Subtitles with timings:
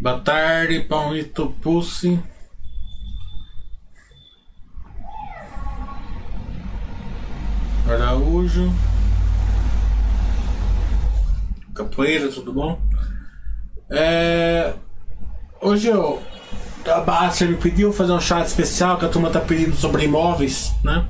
[0.00, 2.22] Boa tarde, Paulito Pussi.
[7.84, 8.72] Araújo.
[11.74, 12.80] Capoeira, tudo bom?
[13.90, 14.72] É...
[15.60, 16.22] Hoje eu.
[16.86, 21.04] A me pediu fazer um chat especial que a turma tá pedindo sobre imóveis, né?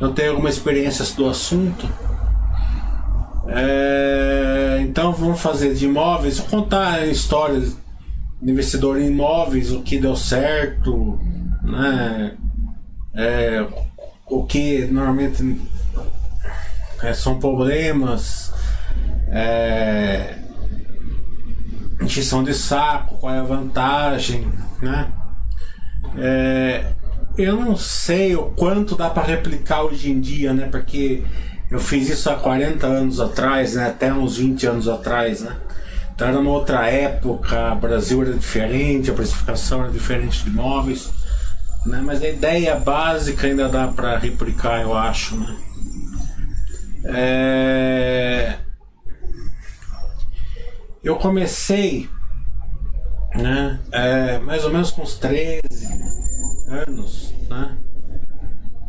[0.00, 1.88] Eu tenho alguma experiência do assunto.
[3.48, 4.78] É...
[4.82, 7.82] Então vamos fazer de imóveis, contar histórias
[8.50, 11.18] investidor em imóveis, o que deu certo,
[11.62, 12.36] né?
[13.14, 13.66] É...
[14.26, 15.60] O que normalmente
[17.02, 18.52] é, são problemas,
[19.28, 20.38] é,
[22.44, 24.46] de saco, qual é a vantagem,
[24.80, 25.08] né?
[26.16, 26.92] É,
[27.36, 30.68] eu não sei o quanto dá para replicar hoje em dia, né?
[30.70, 31.24] Porque
[31.70, 33.88] eu fiz isso há 40 anos atrás, né?
[33.88, 35.56] Até uns 20 anos atrás, né?
[36.14, 41.10] Então era uma outra época, o Brasil era diferente, a precificação era diferente de imóveis,
[41.84, 42.00] né?
[42.04, 45.56] Mas a ideia básica ainda dá para replicar, eu acho, né?
[47.06, 48.58] É...
[51.02, 52.08] Eu comecei,
[53.34, 55.60] né, é, mais ou menos com uns 13
[56.86, 57.76] anos, né?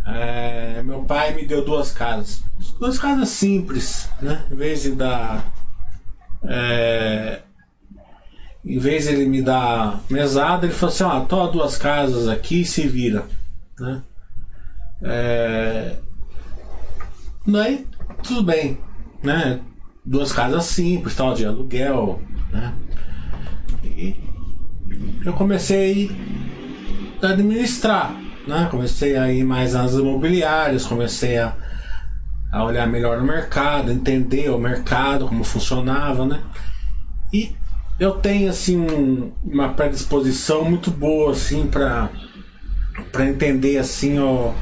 [0.08, 2.42] É, meu pai me deu duas casas,
[2.80, 4.46] duas casas simples, né?
[4.50, 5.52] Em vez de dar,
[6.48, 7.42] é,
[8.64, 12.62] em vez de ele me dar mesada, ele falou assim: ó, toma duas casas aqui
[12.62, 13.26] e se vira,
[13.80, 14.02] né?
[15.02, 15.96] É,
[17.46, 17.86] daí
[18.24, 18.80] tudo bem,
[19.22, 19.60] né?
[20.04, 22.74] Duas casas simples, tal, de aluguel, né?
[23.84, 24.16] E
[25.24, 26.12] eu comecei
[27.22, 28.16] a administrar,
[28.48, 28.68] né?
[28.70, 31.56] Comecei a ir mais nas imobiliárias, comecei a,
[32.56, 36.42] a olhar melhor no mercado, entender o mercado, como funcionava, né?
[37.34, 37.54] E
[38.00, 42.10] eu tenho assim um, uma predisposição muito boa assim para
[43.12, 44.54] para entender assim o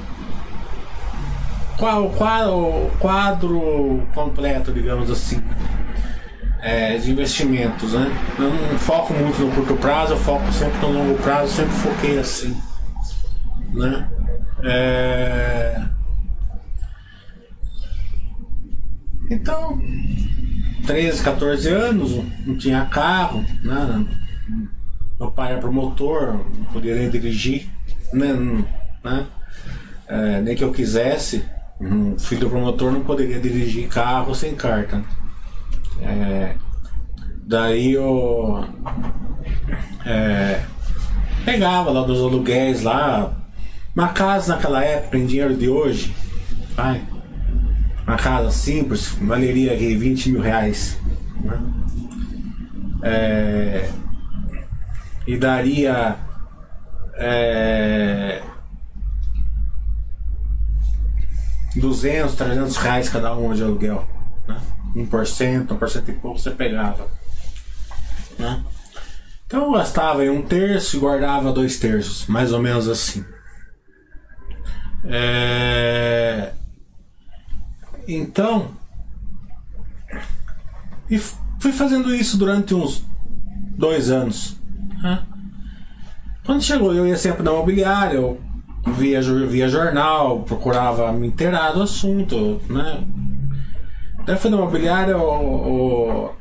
[1.78, 5.40] qual, qual o quadro completo, digamos assim,
[6.62, 8.12] é, de investimentos, né?
[8.40, 12.18] Eu não foco muito no curto prazo, eu foco sempre no longo prazo, sempre foquei
[12.18, 12.58] assim,
[13.72, 14.10] né?
[14.64, 15.83] É...
[19.30, 19.82] Então,
[20.86, 24.06] 13, 14 anos, não tinha carro, né?
[25.20, 27.70] Meu pai era promotor, não podia nem dirigir,
[28.12, 28.34] né?
[29.04, 29.28] né?
[30.08, 31.44] É, nem que eu quisesse.
[31.80, 35.04] Um filho promotor não poderia dirigir carro sem carta.
[36.02, 36.56] É,
[37.46, 38.66] daí eu
[40.06, 40.62] é,
[41.46, 43.34] pegava lá dos aluguéis lá.
[43.96, 46.14] Uma casa naquela época, em dinheiro de hoje,
[46.76, 47.02] vai,
[48.06, 50.97] uma casa simples, valeria aqui 20 mil reais.
[51.41, 51.62] Né?
[53.03, 53.90] É,
[55.25, 56.18] e daria
[57.16, 58.42] é,
[61.75, 64.08] 200, 300 reais cada uma de aluguel.
[64.47, 64.62] Né?
[64.96, 67.08] 1%, 1% e pouco você pegava.
[68.38, 68.63] Né?
[69.46, 73.24] Então eu gastava em um terço e guardava dois terços, mais ou menos assim.
[75.06, 76.53] É...
[78.08, 78.72] Então,
[81.09, 83.06] e fui fazendo isso durante uns
[83.78, 84.58] dois anos.
[85.02, 85.24] Né?
[86.46, 88.42] Quando chegou, eu ia sempre na imobiliária, eu
[88.86, 93.03] via, via jornal, procurava me inteirar do assunto, né?
[94.25, 96.31] Daí fui na imobiliária, o,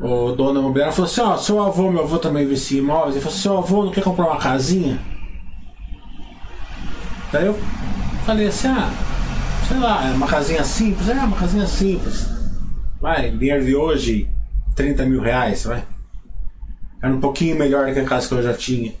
[0.00, 2.82] o, o dono da imobiliária falou assim, ó, seu avô, meu avô também investia em
[2.82, 4.98] imóveis, ele falou assim, seu avô não quer comprar uma casinha?
[7.32, 7.58] Daí eu
[8.24, 8.90] falei assim, ah,
[9.68, 12.26] sei lá, é uma casinha simples, é uma casinha simples.
[12.98, 14.28] Vai, dinheiro de hoje,
[14.74, 15.84] 30 mil reais, vai.
[17.02, 18.94] Era um pouquinho melhor do que a casa que eu já tinha.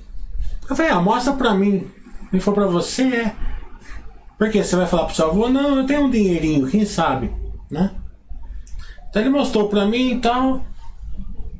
[0.68, 1.90] Eu falei, ah, mostra pra mim
[2.32, 3.34] e for para você, é.
[4.36, 7.32] Porque você vai falar pro seu avô, não, eu tenho um dinheirinho, quem sabe,
[7.70, 7.90] né?
[9.08, 10.62] Então ele mostrou pra mim e tal.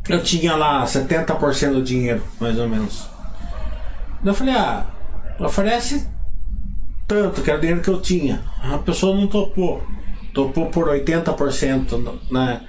[0.07, 3.09] Eu tinha lá 70% do dinheiro, mais ou menos.
[4.25, 4.87] Eu falei, ah,
[5.41, 6.07] oferece
[7.09, 8.45] tanto, que era o dinheiro que eu tinha.
[8.63, 9.83] A pessoa não topou.
[10.35, 12.61] Topou por 80% né,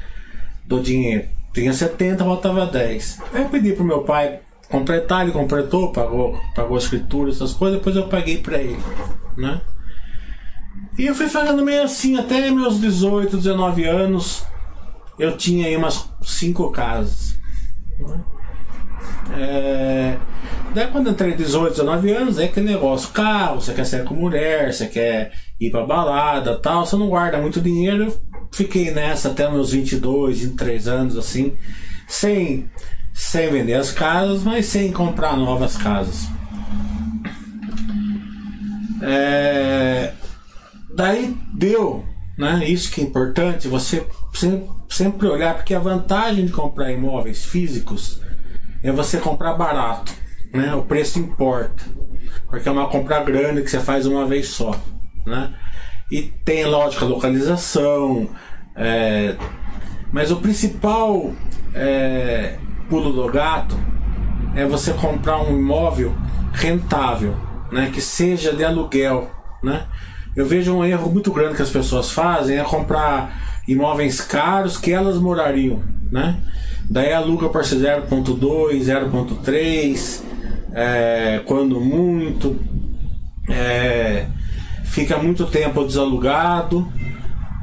[0.66, 1.28] do dinheiro.
[1.54, 3.22] Tinha 70, faltava 10.
[3.34, 4.40] Aí eu pedi pro meu pai
[4.70, 8.80] completar, ele completou, pagou, pagou a escritura, essas coisas, depois eu paguei para ele,
[9.36, 9.60] né?
[10.98, 14.46] E eu fui fazendo meio assim, até meus 18, 19 anos,
[15.18, 17.36] eu tinha aí umas cinco casas.
[18.00, 18.24] Né?
[19.38, 20.18] É...
[20.74, 24.72] Daí quando entrei 18, 19 anos, é aquele negócio, carro, você quer sair com mulher,
[24.72, 28.20] você quer ir pra balada tal, você não guarda muito dinheiro, eu
[28.52, 31.58] fiquei nessa até meus 22, 23 anos, assim,
[32.08, 32.70] sem
[33.14, 36.30] sem vender as casas, mas sem comprar novas casas.
[39.02, 40.14] É,
[40.96, 42.06] daí deu,
[42.38, 42.64] né?
[42.66, 48.22] Isso que é importante, você sempre, sempre olhar, porque a vantagem de comprar imóveis físicos
[48.84, 50.14] é você comprar barato,
[50.54, 50.74] né?
[50.76, 51.84] O preço importa,
[52.50, 54.76] porque é uma compra grande que você faz uma vez só,
[55.26, 55.54] né?
[56.12, 58.30] E tem lógica localização,
[58.76, 59.36] é,
[60.12, 61.31] mas o principal
[61.74, 62.58] é,
[62.90, 63.78] pulo do gato
[64.56, 66.16] é você comprar um imóvel
[66.54, 67.36] rentável,
[67.72, 67.92] né?
[67.94, 69.30] Que seja de aluguel,
[69.62, 69.86] né?
[70.36, 74.92] Eu vejo um erro muito grande que as pessoas fazem é comprar imóveis caros que
[74.92, 76.40] elas morariam, né?
[76.90, 80.22] Daí aluga por 0.2, 0.3,
[80.74, 82.60] é, quando muito,
[83.48, 84.26] é,
[84.86, 86.92] fica muito tempo desalugado,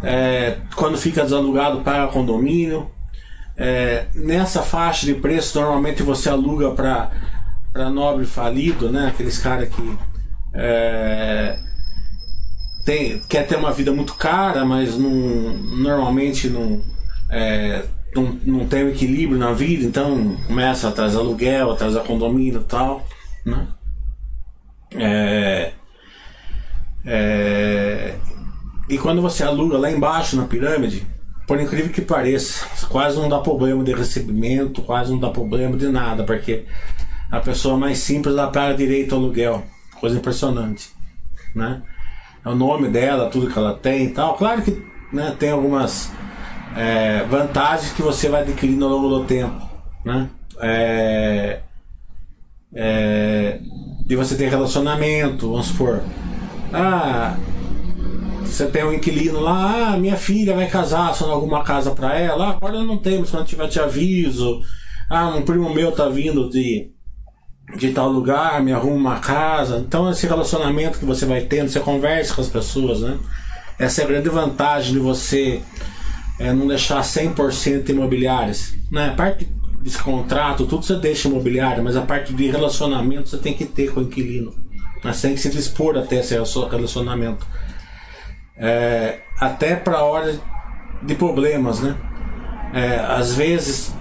[0.03, 2.89] é, quando fica desalugado paga condomínio.
[3.59, 7.11] É, nessa faixa de preço normalmente você aluga para
[7.73, 9.09] para nobre falido, né?
[9.09, 9.99] Aqueles caras que
[10.55, 11.59] é,
[12.87, 16.81] tem, quer ter uma vida muito cara, mas não, normalmente não,
[17.29, 17.85] é,
[18.17, 23.07] não, não tem equilíbrio na vida, então começa atrás aluguel, atrás condomínio e tal.
[23.45, 23.67] Né?
[24.95, 25.73] É,
[27.05, 28.15] é,
[28.89, 31.07] e quando você aluga lá embaixo na pirâmide,
[31.47, 35.89] por incrível que pareça, quase não dá problema de recebimento, quase não dá problema de
[35.89, 36.65] nada, porque
[37.31, 39.65] a pessoa mais simples ela paga direito ao aluguel.
[40.01, 40.91] Coisa impressionante.
[41.55, 41.83] Né?
[42.45, 44.37] É o nome dela, tudo que ela tem e tal.
[44.37, 46.13] Claro que né, tem algumas
[46.77, 49.69] é, vantagens que você vai adquirindo ao longo do tempo.
[50.05, 50.29] Né?
[50.61, 51.61] É,
[52.75, 53.61] é,
[54.07, 56.03] de você ter relacionamento, vamos supor.
[56.73, 57.37] Ah,
[58.45, 62.49] você tem um inquilino lá, ah, minha filha vai casar, só alguma casa para ela.
[62.49, 64.61] Ah, agora não temos, quando tiver te aviso.
[65.11, 66.93] Ah, um primo meu tá vindo de
[67.77, 69.79] de tal lugar, me arruma uma casa.
[69.79, 73.19] Então, esse relacionamento que você vai tendo, você conversa com as pessoas, né?
[73.77, 75.61] Essa é a grande vantagem de você
[76.39, 78.75] é, não deixar 100% imobiliárias.
[78.91, 79.09] Né?
[79.09, 79.49] A parte
[79.81, 83.93] desse contrato, tudo você deixa imobiliário, mas a parte de relacionamento você tem que ter
[83.93, 84.53] com o inquilino.
[85.05, 85.13] Né?
[85.13, 87.47] Você tem que se dispor até esse relacionamento.
[88.57, 90.39] É, até para hora
[91.03, 91.95] de problemas, né?
[92.73, 93.95] É, às vezes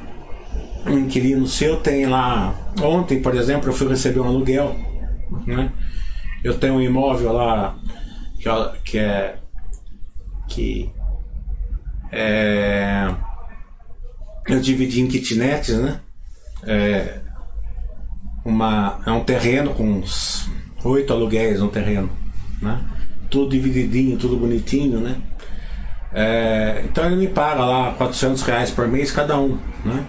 [0.86, 2.54] um inquilino seu tem lá.
[2.82, 4.76] Ontem, por exemplo, eu fui receber um aluguel.
[5.46, 5.72] Né?
[6.44, 7.76] Eu tenho um imóvel lá
[8.38, 8.50] que,
[8.84, 9.36] que é.
[10.48, 10.92] que
[12.12, 13.14] é,
[14.48, 16.00] eu dividi em kitnets, né?
[16.64, 17.20] É,
[18.44, 20.50] uma, é um terreno com uns
[20.84, 22.10] oito aluguéis no terreno,
[22.62, 22.80] né?
[23.30, 25.22] Tudo divididinho, tudo bonitinho, né?
[26.14, 30.06] É, então ele me paga lá 400 reais por mês cada um, né?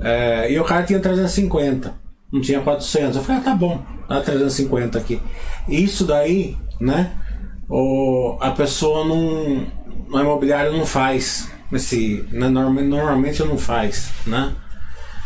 [0.00, 1.94] É, e o cara tinha 350,
[2.32, 3.16] não tinha 400.
[3.16, 5.20] Eu falei, ah, tá bom, dá 350 aqui.
[5.68, 7.12] Isso daí, né?
[7.68, 9.66] O, a pessoa não.
[10.14, 11.50] No imobiliário não faz.
[11.72, 14.52] Esse, né, normalmente não faz, né?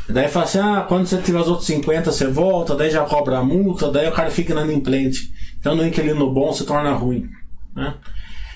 [0.08, 3.37] Daí fala assim: ah, quando você tiver os outros 50, você volta, daí já cobra
[3.37, 5.31] a multa, daí o cara fica inadimplente.
[5.61, 7.29] Então no inquilino bom se torna ruim,
[7.76, 7.96] né?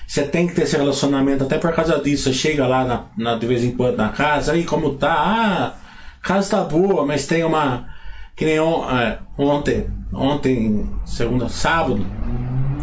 [0.07, 2.23] Você tem que ter esse relacionamento até por causa disso.
[2.23, 5.13] Você chega lá na, na de vez em quando na casa, aí como tá?
[5.13, 5.73] Ah,
[6.19, 7.87] casa tá boa, mas tem uma.
[8.35, 12.03] Que nem on, é, ontem, ontem, segunda, sábado,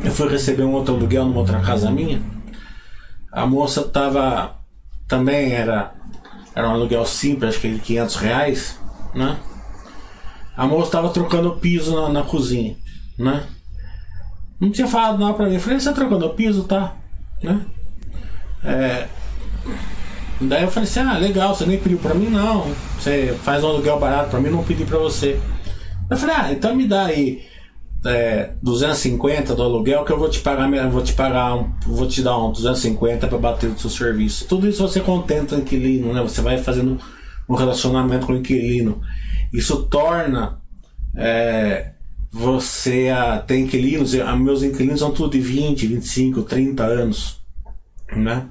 [0.05, 2.23] eu fui receber um outro aluguel numa outra casa minha.
[3.33, 4.57] A moça tava.
[5.09, 5.93] Também era.
[6.55, 8.79] Era um aluguel simples, acho que de 500 reais,
[9.15, 9.39] né?
[10.57, 12.77] A moça tava trocando piso na, na cozinha,
[13.19, 13.47] né?
[14.61, 15.55] Não tinha falado nada pra mim.
[15.55, 16.97] Eu falei, você tá trocando o piso, tá?
[17.43, 17.65] Né?
[18.65, 19.09] É,
[20.41, 22.67] Daí eu falei assim, ah, legal, você nem pediu pra mim, não.
[22.99, 25.39] Você faz um aluguel barato pra mim, não pedi pra você.
[26.09, 27.47] Eu falei, ah, então me dá aí
[28.05, 32.23] é, 250 do aluguel que eu vou te pagar, vou te pagar, um, vou te
[32.23, 34.47] dar um 250 para bater o seu serviço.
[34.47, 36.23] Tudo isso você contenta o inquilino, né?
[36.23, 36.99] Você vai fazendo
[37.49, 39.03] um relacionamento com o inquilino.
[39.53, 40.61] Isso torna
[41.15, 41.93] é,
[42.31, 47.43] você a ter inquilinos, a, meus inquilinos são tudo de 20, 25, 30 anos,
[48.17, 48.47] né?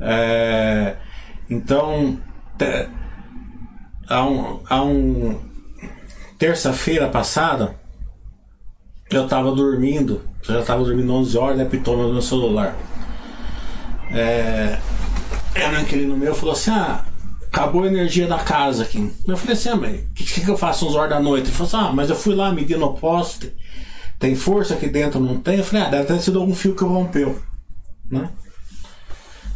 [0.00, 0.96] É,
[1.48, 2.18] então,
[2.56, 2.88] te,
[4.06, 5.40] há um, há um
[6.38, 7.79] terça-feira passada,
[9.10, 12.76] eu estava dormindo, eu já estava dormindo 11 horas, né, pitou no meu celular.
[14.12, 14.78] É,
[15.54, 17.04] era um inquilino meu falou assim: Ah,
[17.46, 19.12] acabou a energia da casa aqui.
[19.26, 21.46] Eu falei assim: ah, mas o que, que, eu faço 11 horas da noite?
[21.46, 23.52] Ele falou assim: Ah, mas eu fui lá medir no poste,
[24.18, 25.58] tem força aqui dentro, não tem?
[25.58, 27.40] Eu falei: Ah, deve ter sido algum fio que rompeu,
[28.10, 28.30] né?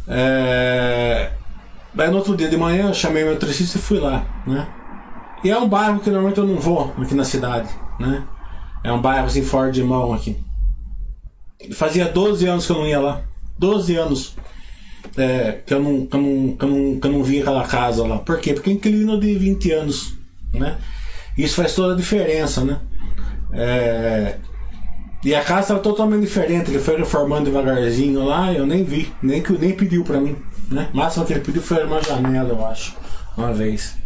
[0.07, 1.31] É...
[1.93, 4.67] Daí no outro dia de manhã eu chamei meu eletricista e fui lá, né?
[5.43, 7.69] E é um bairro que normalmente eu não vou aqui na cidade,
[7.99, 8.23] né?
[8.85, 10.37] É um bairro assim fora de mão aqui.
[11.73, 13.21] Fazia 12 anos que eu não ia lá.
[13.57, 14.35] 12 anos
[15.17, 17.65] é, que, eu não, que, eu não, que, eu não, que eu não vi aquela
[17.65, 18.19] casa lá.
[18.19, 18.53] Por quê?
[18.53, 20.13] Porque inquilino de 20 anos,
[20.53, 20.77] né?
[21.35, 22.79] Isso faz toda a diferença, né?
[23.53, 24.35] É,
[25.23, 26.69] e a casa estava totalmente diferente.
[26.69, 30.35] Ele foi reformando devagarzinho lá, eu nem vi, nem, nem pediu para mim.
[30.69, 30.89] Né?
[30.93, 32.95] O máximo que ele pediu foi uma janela, eu acho,
[33.35, 33.97] uma vez.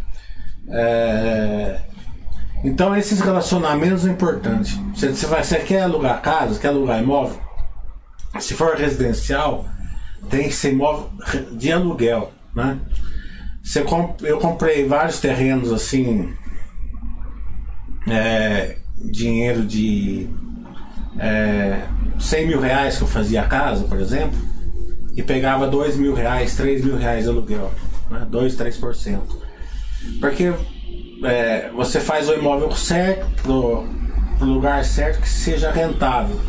[0.69, 1.81] É...
[2.63, 4.79] Então esses relacionamentos é importante.
[4.93, 7.39] Você, você, vai, você quer alugar casa, quer alugar imóvel?
[8.39, 9.65] Se for residencial,
[10.29, 11.09] tem que ser imóvel
[11.53, 12.77] de aluguel, né?
[13.63, 14.21] Você comp...
[14.21, 16.33] Eu comprei vários terrenos assim,
[18.07, 20.29] é, dinheiro de
[21.17, 21.83] é,
[22.19, 24.37] 100 mil reais que eu fazia a casa, por exemplo,
[25.15, 27.71] e pegava 2 mil reais, 3 mil reais de aluguel,
[28.09, 28.27] né?
[28.29, 29.19] 2, 3%.
[30.19, 30.53] Porque
[31.23, 33.87] é, você faz o imóvel certo, pro,
[34.39, 36.39] lugar certo, que seja rentável.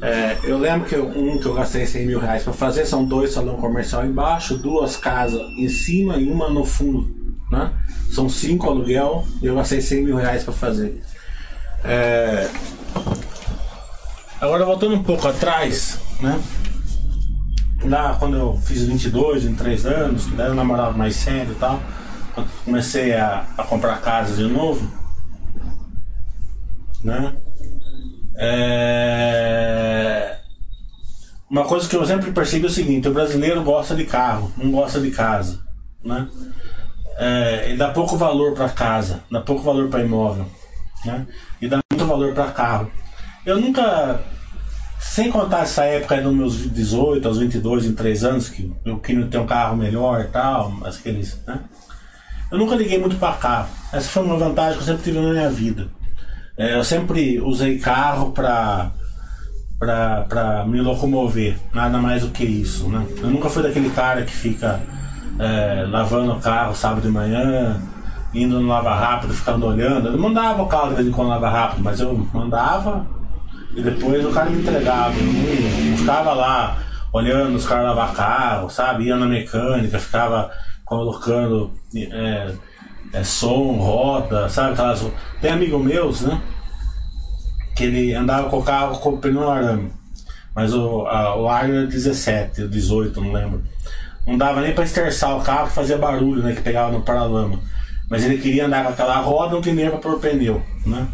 [0.00, 3.32] É, eu lembro que um que eu gastei 100 mil reais para fazer são dois
[3.32, 7.16] salão comercial embaixo, duas casas em cima e uma no fundo.
[7.50, 7.72] Né?
[8.10, 11.02] São cinco aluguel e eu gastei 100 mil reais para fazer.
[11.84, 12.48] É...
[14.40, 16.40] Agora voltando um pouco atrás, né?
[17.84, 21.80] Lá quando eu fiz 22, 23 anos, daí eu namorava mais sério e tal,
[22.64, 24.88] comecei a, a comprar casa de novo,
[27.02, 27.34] né?
[28.36, 30.38] É...
[31.50, 34.70] Uma coisa que eu sempre percebi é o seguinte, o brasileiro gosta de carro, não
[34.70, 35.60] gosta de casa,
[36.04, 36.28] né?
[37.16, 40.46] É, dá pouco valor para casa, dá pouco valor para imóvel,
[41.04, 41.26] né?
[41.60, 42.92] E dá muito valor para carro.
[43.46, 44.22] Eu nunca,
[45.00, 49.26] sem contar essa época dos meus 18 aos 22, em 3 anos, que eu queria
[49.26, 51.60] ter um carro melhor e tal, aqueles, né?
[52.50, 53.68] Eu nunca liguei muito para carro.
[53.92, 55.88] Essa foi uma vantagem que eu sempre tive na minha vida.
[56.56, 58.90] É, eu sempre usei carro para
[59.78, 63.06] para me locomover, nada mais do que isso, né?
[63.18, 64.80] Eu nunca fui daquele cara que fica
[65.38, 67.80] é, lavando o carro sábado de manhã,
[68.34, 70.08] indo no lava rápido, ficando olhando.
[70.08, 73.06] Eu mandava o carro de vez em quando lava rápido, mas eu mandava
[73.72, 75.14] e depois o cara me entregava.
[75.16, 76.78] Eu não, não ficava lá
[77.12, 79.04] olhando os caras lavar carro, sabe?
[79.04, 80.50] Ia na mecânica, ficava
[80.88, 82.52] colocando é,
[83.12, 84.72] é, som, roda, sabe?
[84.72, 85.04] Aquelas...
[85.40, 86.40] Tem amigos meus, né?
[87.76, 89.92] Que ele andava com o carro com o pneu arame.
[90.54, 93.62] Mas o, a, o ar era 17, 18, não lembro.
[94.26, 96.54] Não dava nem para esterçar o carro, fazia barulho, né?
[96.54, 97.60] Que pegava no paralama.
[98.10, 101.06] Mas ele queria andar com aquela roda, não tinha para pôr pneu, né?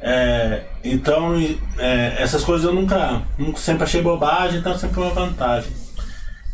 [0.00, 1.34] É, então,
[1.78, 5.70] é, essas coisas eu nunca, nunca, sempre achei bobagem, então sempre foi uma vantagem.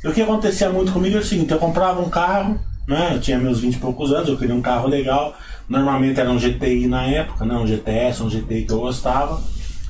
[0.02, 3.14] E o que acontecia muito comigo é o seguinte: eu comprava um carro, né?
[3.14, 5.34] Eu tinha meus 20 e poucos anos, eu queria um carro legal.
[5.68, 7.54] Normalmente era um GTI na época, né?
[7.54, 9.40] Um GTS, um GTI que eu gostava,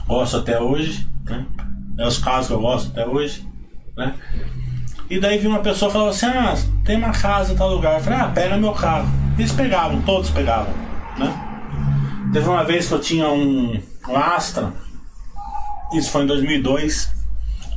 [0.06, 1.46] gosto até hoje, né?
[1.98, 3.46] É os carros que eu gosto até hoje,
[3.96, 4.14] né?
[5.10, 7.94] E daí vi uma pessoa falou assim: Ah, tem uma casa em tal lugar.
[7.94, 9.08] Eu falei: Ah, pega meu carro.
[9.38, 10.72] Eles pegavam, todos pegavam,
[11.16, 11.44] né?
[12.32, 14.72] Teve uma vez que eu tinha um, um Astra,
[15.94, 17.17] isso foi em 2002.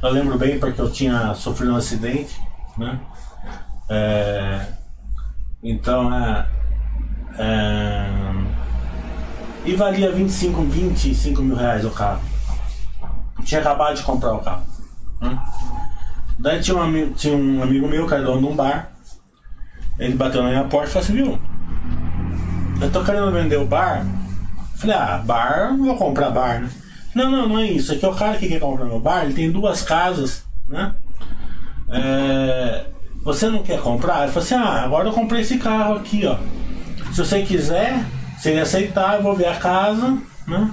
[0.02, 2.42] Eu lembro bem porque eu tinha sofrido um acidente,
[2.76, 3.00] né?
[3.88, 4.66] É,
[5.62, 6.48] então, é,
[7.38, 8.10] é,
[9.64, 12.22] e valia 25, 25 mil reais o carro.
[13.38, 14.64] Eu tinha acabado de comprar o carro.
[15.20, 15.40] Né?
[16.40, 18.92] Daí tinha um, tinha um amigo meu que era dono de um bar.
[20.00, 21.40] Ele bateu na minha porta e falou assim, viu?
[22.82, 24.04] Eu tô querendo vender o bar.
[24.78, 26.72] Falei, ah, bar, não vou comprar bar, né?
[27.14, 27.94] Não, não, não é isso.
[27.94, 30.94] É que o cara que quer comprar meu bar, ele tem duas casas, né?
[31.90, 32.86] É,
[33.24, 34.24] você não quer comprar?
[34.24, 36.38] Ele falou assim, ah, agora eu comprei esse carro aqui, ó.
[37.12, 38.04] Se você quiser,
[38.38, 40.72] se ele aceitar, eu vou ver a casa, né?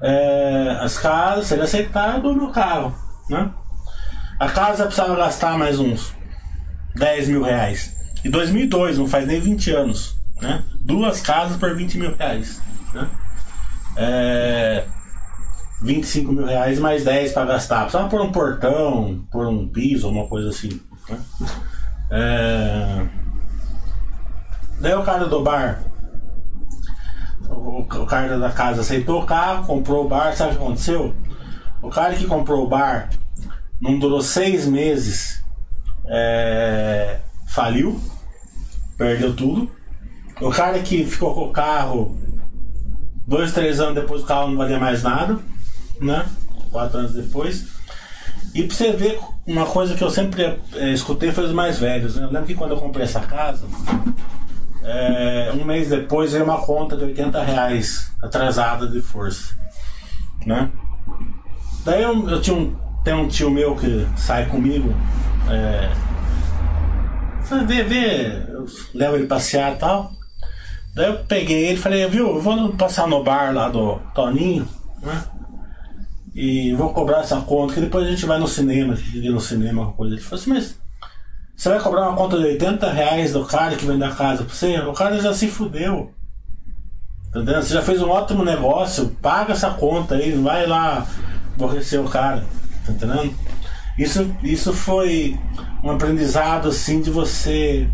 [0.00, 2.94] É, as casas, se ele aceitar, eu dou meu carro,
[3.28, 3.50] né?
[4.38, 6.14] A casa precisava gastar mais uns
[6.94, 7.96] 10 mil reais.
[8.24, 10.16] Em 2002, não faz nem 20 anos.
[10.40, 10.62] Né?
[10.80, 12.60] Duas casas por 20 mil reais.
[12.94, 13.08] Né?
[13.96, 14.84] É,
[15.80, 17.82] 25 mil reais mais 10 para gastar.
[17.82, 20.80] Precisava por um portão, por um piso, uma coisa assim.
[21.08, 21.18] Né?
[22.10, 23.06] É,
[24.80, 25.82] daí o cara do bar,
[27.48, 31.14] o, o cara da casa aceitou o carro, comprou o bar, sabe o que aconteceu?
[31.82, 33.10] O cara que comprou o bar
[33.80, 35.44] não durou seis meses,
[36.06, 38.00] é, faliu,
[38.96, 39.70] perdeu tudo.
[40.40, 42.16] O cara que ficou com o carro
[43.26, 45.38] dois, três anos depois o carro não valia mais nada,
[46.00, 46.26] né?
[46.70, 47.66] Quatro anos depois.
[48.54, 52.16] E pra você ver uma coisa que eu sempre é, escutei foi os mais velhos.
[52.16, 52.24] Né?
[52.24, 53.66] Eu lembro que quando eu comprei essa casa,
[54.82, 59.54] é, um mês depois veio uma conta de 80 reais atrasada de força.
[60.46, 60.70] Né?
[61.84, 62.74] Daí eu, eu tinha um,
[63.04, 64.94] tem um tio meu que sai comigo.
[65.50, 65.90] É,
[67.66, 70.12] vê, vê, eu levo ele passear e tal.
[70.94, 74.66] Daí eu peguei ele e falei, viu, eu vou passar no bar lá do Toninho,
[75.02, 75.22] né?
[76.40, 79.92] E vou cobrar essa conta, que depois a gente vai no cinema, ir no cinema,
[79.94, 80.14] coisa.
[80.14, 80.78] Ele falou assim, mas
[81.56, 84.54] você vai cobrar uma conta de 80 reais do cara que vem da casa pra
[84.54, 84.78] você?
[84.78, 86.12] O cara já se fudeu.
[87.30, 87.60] Entendeu?
[87.60, 91.04] Você já fez um ótimo negócio, paga essa conta aí, não vai lá
[91.56, 92.44] aborrecer o cara.
[92.86, 93.34] Tá entendendo?
[93.98, 95.36] Isso, isso foi
[95.82, 97.90] um aprendizado assim de você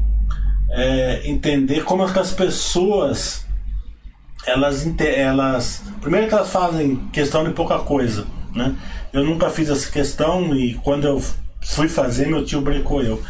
[0.68, 3.46] é, entender como é que as pessoas
[4.46, 8.76] elas, elas primeiro que elas fazem questão de pouca coisa né
[9.12, 11.22] eu nunca fiz essa questão e quando eu
[11.60, 13.20] fui fazer meu tio brincou eu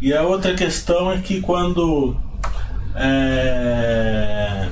[0.00, 2.16] e a outra questão é que quando
[2.94, 4.68] é,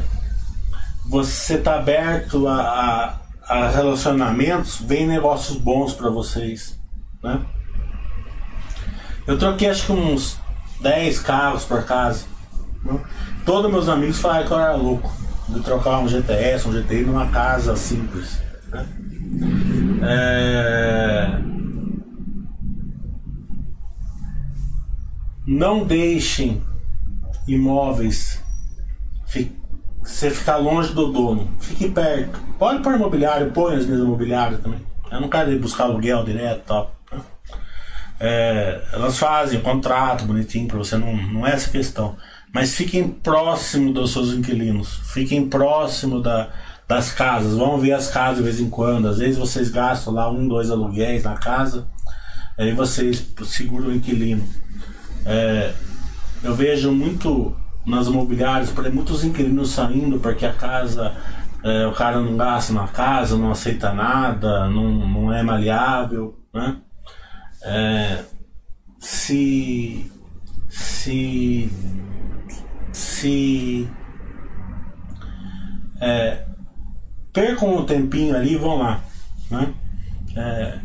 [1.09, 6.79] você está aberto a, a, a, relacionamentos, vem negócios bons para vocês.
[7.23, 7.41] Né?
[9.27, 10.39] Eu troquei acho que uns
[10.81, 12.27] 10 carros por casa.
[12.83, 12.99] Né?
[13.45, 17.29] Todos meus amigos falaram que eu era louco de trocar um GTS, um GTI numa
[17.29, 18.41] casa simples.
[18.69, 18.87] Né?
[20.03, 21.39] É...
[25.47, 26.63] Não deixem
[27.47, 28.43] imóveis
[30.09, 31.51] você ficar longe do dono.
[31.61, 32.41] Fique perto.
[32.59, 34.81] Pode pôr imobiliário, põe as mesmas imobiliárias também.
[35.11, 36.95] Eu não quero ir buscar aluguel direto e tal.
[37.13, 37.21] Né?
[38.21, 42.17] É, elas fazem contrato bonitinho para você, não, não é essa questão.
[42.53, 45.01] Mas fiquem próximo dos seus inquilinos.
[45.13, 46.51] Fiquem próximo da,
[46.87, 47.55] das casas.
[47.55, 49.09] Vão ver as casas de vez em quando.
[49.09, 51.87] Às vezes vocês gastam lá um, dois aluguéis na casa.
[52.59, 54.45] Aí vocês seguram o inquilino.
[55.25, 55.73] É,
[56.43, 61.15] eu vejo muito nas imobiliárias, por muitos inquilinos saindo porque a casa,
[61.65, 66.77] é, o cara não gasta na casa, não aceita nada, não, não é maleável, né?
[67.63, 68.25] É,
[69.01, 70.11] se
[70.69, 71.71] se
[73.19, 73.89] se
[76.01, 76.45] é,
[77.33, 79.01] percam um tempinho ali e vão lá,
[79.51, 79.75] né?
[80.37, 80.79] É,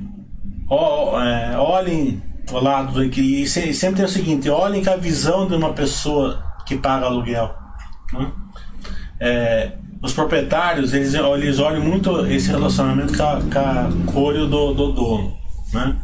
[0.70, 5.56] ó, é, olhem o lado e sempre tem o seguinte, olhem que a visão de
[5.56, 7.54] uma pessoa que paga aluguel.
[8.12, 8.32] Né?
[9.20, 13.42] É, os proprietários eles, eles olham muito esse relacionamento com a,
[14.12, 15.38] com a do, do dono.
[15.72, 15.96] Né?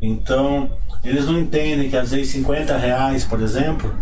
[0.00, 0.70] Então,
[1.04, 3.94] eles não entendem que às vezes 50 reais, por exemplo,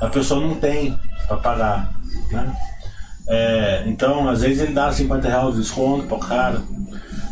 [0.00, 1.92] a pessoa não tem para pagar.
[2.30, 2.56] Né?
[3.28, 6.62] É, então, às vezes ele dá 50 reais de desconto para o cara.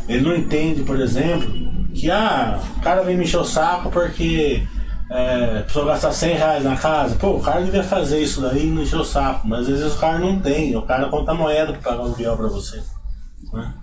[0.08, 1.50] Ele não entende, por exemplo,
[1.94, 4.62] que ah, o cara vem me encher o saco porque
[5.10, 8.66] é, a pessoa gastar 100 reais na casa, pô, o cara devia fazer isso daí
[8.66, 11.32] e não encher o saco, mas às vezes o cara não tem, o cara conta
[11.34, 12.82] moeda para pagar o aluguel para você.
[13.52, 13.74] Né?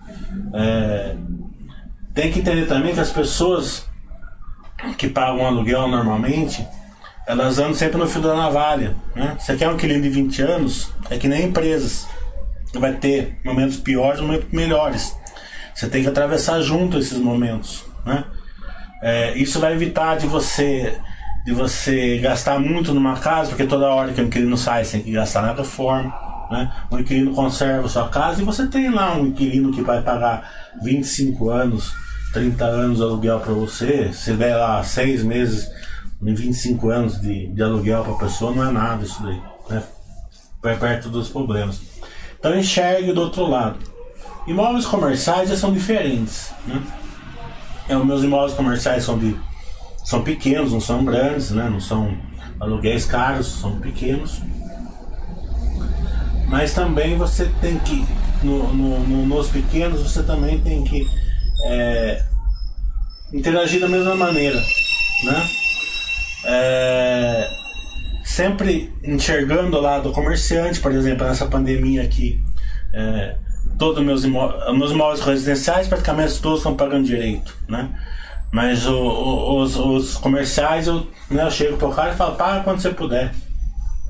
[0.53, 1.15] É,
[2.13, 3.85] tem que entender também que as pessoas
[4.97, 6.67] que pagam aluguel normalmente,
[7.27, 8.95] elas andam sempre no fio da navalha.
[9.15, 9.35] Né?
[9.39, 12.07] Você quer um inquilino de 20 anos, é que nem empresas.
[12.73, 15.15] Vai ter momentos piores e momentos melhores.
[15.73, 17.85] Você tem que atravessar junto esses momentos.
[18.05, 18.23] Né?
[19.01, 20.97] É, isso vai evitar de você
[21.43, 25.01] de você gastar muito numa casa, porque toda hora que o inquilino sai, você tem
[25.01, 26.13] que gastar na reforma.
[26.51, 26.71] Né?
[26.91, 31.49] O inquilino conserva sua casa e você tem lá um inquilino que vai pagar 25
[31.49, 31.91] anos,
[32.33, 34.11] 30 anos de aluguel para você.
[34.13, 35.67] Se der lá 6 meses
[36.21, 39.41] em 25 anos de, de aluguel para a pessoa, não é nada isso daí.
[39.69, 39.83] Né?
[40.61, 41.81] Perto dos problemas.
[42.39, 43.79] Então enxergue do outro lado.
[44.47, 46.51] Imóveis comerciais já são diferentes.
[46.65, 46.81] Né?
[47.89, 49.35] É, os meus imóveis comerciais são de
[50.03, 51.69] são pequenos, não são grandes, né?
[51.69, 52.17] não são
[52.59, 54.41] aluguéis caros, são pequenos.
[56.47, 58.05] Mas também você tem que,
[58.43, 61.07] no, no, no, nos pequenos, você também tem que
[61.65, 62.25] é,
[63.31, 64.59] interagir da mesma maneira.
[65.23, 65.49] Né?
[66.45, 67.47] É,
[68.23, 72.43] sempre enxergando o lado comerciante, por exemplo, nessa pandemia aqui.
[72.93, 73.35] É,
[73.77, 77.89] todos meus imóveis, meus imóveis residenciais praticamente todos estão pagando direito, né?
[78.51, 82.63] Mas o, o, os, os, comerciais, eu, né, eu chego pro cara e falo, paga
[82.63, 83.33] quando você puder.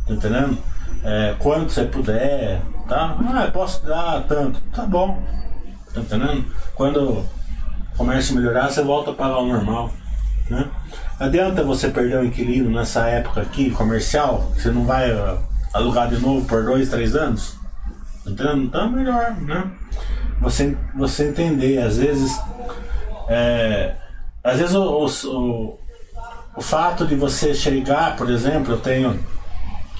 [0.07, 0.57] Tá entendendo?
[1.03, 3.17] É, quando você puder, tá?
[3.19, 4.59] Ah, posso dar tanto.
[4.73, 5.21] Tá bom.
[5.93, 6.45] Tá entendendo?
[6.73, 7.29] Quando o
[7.95, 9.91] comércio melhorar, você volta a pagar o normal.
[10.51, 10.69] Né?
[11.17, 15.37] Adianta você perder o inquilino nessa época aqui, comercial, você não vai uh,
[15.73, 17.55] alugar de novo por dois, três anos?
[18.27, 18.65] Entendendo?
[18.65, 19.71] Então é melhor, né?
[20.41, 22.37] Você, você entender, às vezes.
[23.29, 23.95] É,
[24.43, 25.79] às vezes o, o,
[26.57, 29.17] o fato de você chegar, por exemplo, eu tenho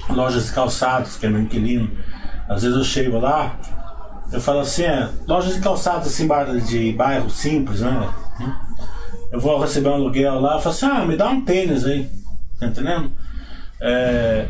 [0.10, 1.90] lojas de calçados, que é meu inquilino,
[2.50, 3.56] às vezes eu chego lá,
[4.34, 6.28] eu falo assim, é, lojas de calçados assim,
[6.66, 8.10] de bairro simples, né?
[9.32, 12.10] Eu vou receber um aluguel lá, eu falo assim, ah, me dá um tênis aí,
[12.60, 13.12] tá entendendo?
[13.80, 14.48] É,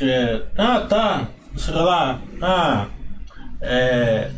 [0.00, 2.86] é, ah, tá, sei lá, ah,
[3.60, 4.30] é,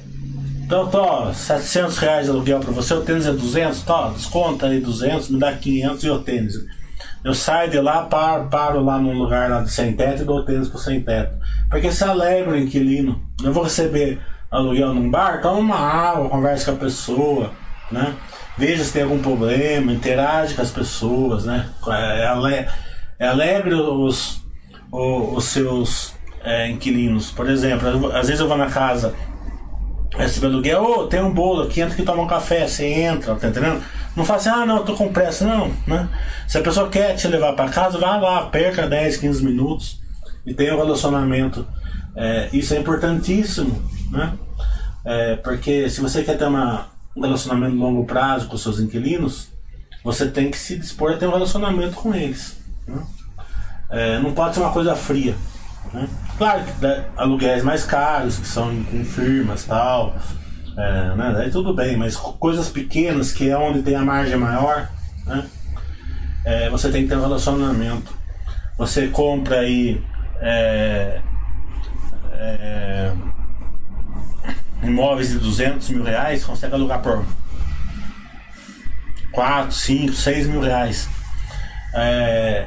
[0.71, 4.81] então, tô, 700 reais de aluguel pra você, o tênis é 200, tá, desconta aí
[4.81, 6.55] 200, me dá 500 e o tênis.
[7.25, 10.45] Eu saio de lá, paro, paro lá num lugar lá de sem teto e dou
[10.45, 11.37] tênis pro sem teto.
[11.69, 13.21] Porque se alegra o inquilino.
[13.43, 17.51] Eu vou receber aluguel num bar, toma uma água, converse com a pessoa,
[17.91, 18.15] né?
[18.61, 21.67] Veja se tem algum problema, interage com as pessoas, né?
[21.89, 22.25] É,
[23.19, 24.43] é alegre os,
[24.93, 27.31] os, os seus é, inquilinos.
[27.31, 29.15] Por exemplo, às vezes eu vou na casa
[30.15, 33.49] receber aluguel, oh, tem um bolo aqui, entra que toma um café, você entra, tá
[33.49, 33.83] entendendo?
[34.15, 36.07] Não fala assim, ah, não, eu tô com pressa, não, né?
[36.47, 40.03] Se a pessoa quer te levar para casa, vá lá, perca 10, 15 minutos
[40.45, 41.67] e tenha um relacionamento.
[42.15, 44.35] É, isso é importantíssimo, né?
[45.03, 49.49] É, porque se você quer ter uma, um relacionamento de longo prazo com seus inquilinos,
[50.05, 52.59] você tem que se dispor a ter um relacionamento com eles.
[52.87, 53.03] Né?
[53.91, 55.35] É, não pode ser uma coisa fria.
[55.93, 56.09] Né?
[56.39, 60.15] Claro que né, aluguéis mais caros, que são em firmas tal,
[60.77, 61.33] é, né?
[61.35, 64.89] Daí tudo bem, mas coisas pequenas, que é onde tem a margem maior,
[65.27, 65.47] né?
[66.45, 68.15] É, você tem que ter um relacionamento.
[68.79, 70.03] Você compra aí
[70.41, 71.21] é,
[72.33, 73.13] é,
[74.83, 77.25] imóveis de 200 mil reais, consegue alugar por
[79.33, 81.09] 4, 5, 6 mil reais.
[81.95, 82.67] É,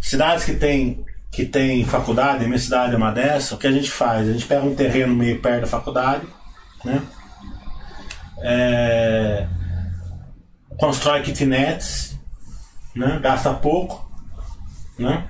[0.00, 3.88] cidades que tem que tem faculdade, minha cidade é uma dessa, o que a gente
[3.88, 4.28] faz?
[4.28, 6.26] A gente pega um terreno meio perto da faculdade,
[6.84, 7.00] né?
[8.42, 9.46] É,
[10.76, 12.18] constrói kitnets,
[12.96, 13.20] né?
[13.22, 14.10] Gasta pouco,
[14.98, 15.24] né?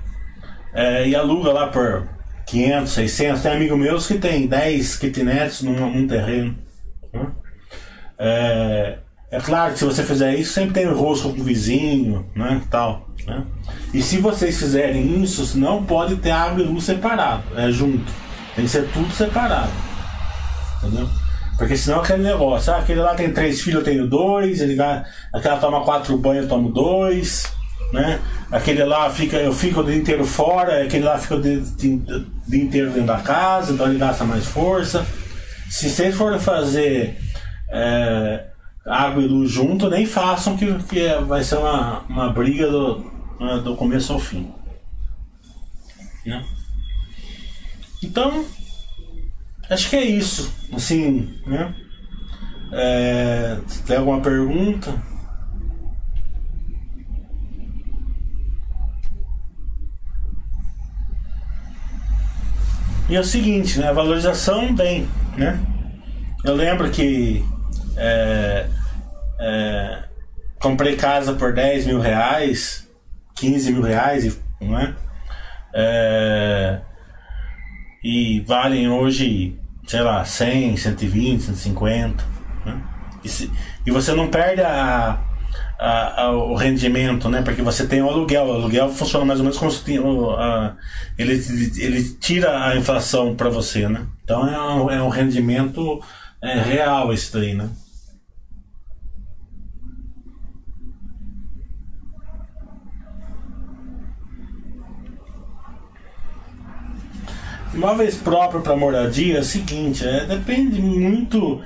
[0.73, 2.07] É, e aluga lá por
[2.51, 3.41] 500, 600.
[3.41, 6.55] Tem amigo meus que tem 10 kitnets num, num terreno.
[7.13, 7.27] Né?
[8.19, 8.97] É,
[9.31, 12.61] é claro que se você fizer isso, sempre tem rosco com o vizinho, né?
[12.69, 13.09] Tal.
[13.25, 13.43] Né?
[13.93, 18.11] E se vocês fizerem isso, não pode ter água e luz separado, é junto.
[18.55, 19.71] Tem que ser tudo separado.
[20.83, 21.07] Entendeu?
[21.57, 25.03] Porque senão aquele negócio, ah, aquele lá tem três filhos, eu tenho dois, ele vai,
[25.33, 27.51] aquela toma quatro banhos, eu tomo dois,
[27.93, 28.19] né?
[28.51, 31.61] Aquele lá fica, eu fico o dia inteiro fora, aquele lá fica o dia,
[32.51, 35.05] dia inteiro dentro da casa, então ele gasta mais força.
[35.69, 37.17] Se vocês forem fazer
[37.71, 38.45] é,
[38.85, 43.61] água e luz junto, nem façam que, que vai ser uma, uma briga do, né,
[43.63, 44.53] do começo ao fim.
[46.25, 46.45] Né?
[48.03, 48.45] Então,
[49.69, 50.53] acho que é isso.
[50.73, 51.73] Assim, né?
[52.73, 55.10] É, tem alguma pergunta?
[63.11, 63.91] E é o seguinte, né?
[63.91, 65.59] Valorização vem, né?
[66.45, 67.43] Eu lembro que
[67.97, 68.67] é,
[69.37, 70.03] é,
[70.61, 72.87] comprei casa por 10 mil reais,
[73.35, 74.95] 15 mil reais, não é?
[75.73, 76.79] é
[78.01, 82.23] e valem hoje, sei lá, 100, 120, 150.
[82.65, 82.81] Né?
[83.25, 83.51] E, se,
[83.85, 85.19] e você não perde a,
[85.81, 87.41] a, a, o rendimento, né?
[87.41, 88.45] Porque você tem o aluguel.
[88.45, 90.75] O aluguel funciona mais ou menos como se tinha, a,
[91.17, 91.33] ele,
[91.77, 94.05] ele tira a inflação para você, né?
[94.23, 95.99] Então é um, é um rendimento
[96.39, 97.67] é, real isso daí, né?
[107.73, 111.59] Imóveis próprios para moradia é o seguinte, é, depende muito.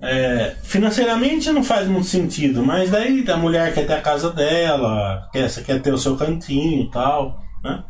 [0.00, 5.28] É, financeiramente não faz muito sentido, mas daí a mulher quer ter a casa dela,
[5.32, 7.42] quer, quer ter o seu cantinho e tal.
[7.64, 7.82] Né?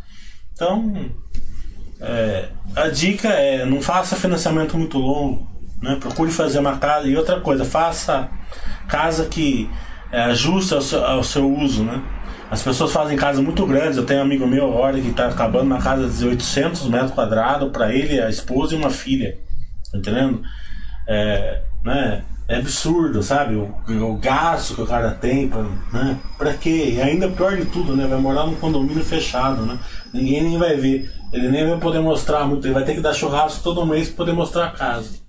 [0.53, 1.11] Então,
[2.01, 5.49] é, a dica é não faça financiamento muito longo.
[5.83, 5.97] Né?
[6.01, 7.07] Procure fazer uma casa.
[7.07, 8.29] E outra coisa, faça
[8.89, 9.69] casa que
[10.11, 11.85] é, ajuste ao seu, ao seu uso.
[11.85, 12.03] Né?
[12.51, 13.99] As pessoas fazem casas muito grandes.
[13.99, 17.71] Eu tenho um amigo meu agora que está acabando uma casa de 800 metros quadrados
[17.71, 19.39] para ele, a esposa e uma filha.
[19.93, 20.43] Tá entendendo?
[21.07, 22.25] É, né?
[22.49, 23.55] é absurdo, sabe?
[23.55, 23.75] O,
[24.11, 25.63] o gasto que o cara tem, pra,
[25.93, 26.19] né?
[26.39, 26.95] Pra quê?
[26.95, 28.07] E ainda pior de tudo, né?
[28.07, 29.79] Vai morar num condomínio fechado, né?
[30.15, 31.13] Ninguém nem vai ver.
[31.31, 32.67] Ele nem vai poder mostrar muito.
[32.67, 35.21] Ele vai ter que dar churrasco todo mês para poder mostrar a casa.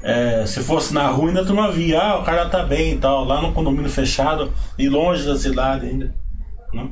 [0.00, 2.00] É, se fosse na rua, ainda tu não via.
[2.00, 3.24] Ah, o cara tá bem e tal.
[3.24, 6.14] Lá no condomínio fechado e longe da cidade ainda.
[6.72, 6.88] Né?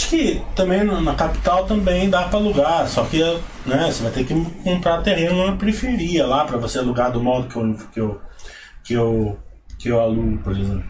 [0.00, 3.20] Acho que também na capital também dá para alugar, só que
[3.66, 3.92] né?
[3.92, 4.34] Você vai ter que
[4.64, 8.20] comprar terreno na periferia lá para você alugar do modo que eu, que eu,
[8.82, 9.38] que eu,
[9.78, 10.84] que eu alugo, por exemplo.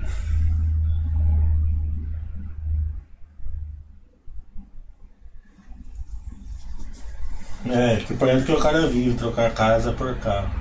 [7.66, 10.60] É, que por exemplo que o cara vive trocar casa por carro.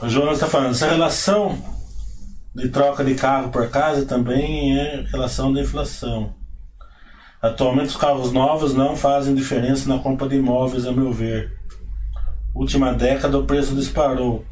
[0.00, 1.58] O Jonas está falando, essa relação
[2.54, 6.34] de troca de carro por casa também é relação da inflação.
[7.40, 11.52] Atualmente os carros novos não fazem diferença na compra de imóveis, a meu ver.
[12.54, 14.44] Última década o preço disparou.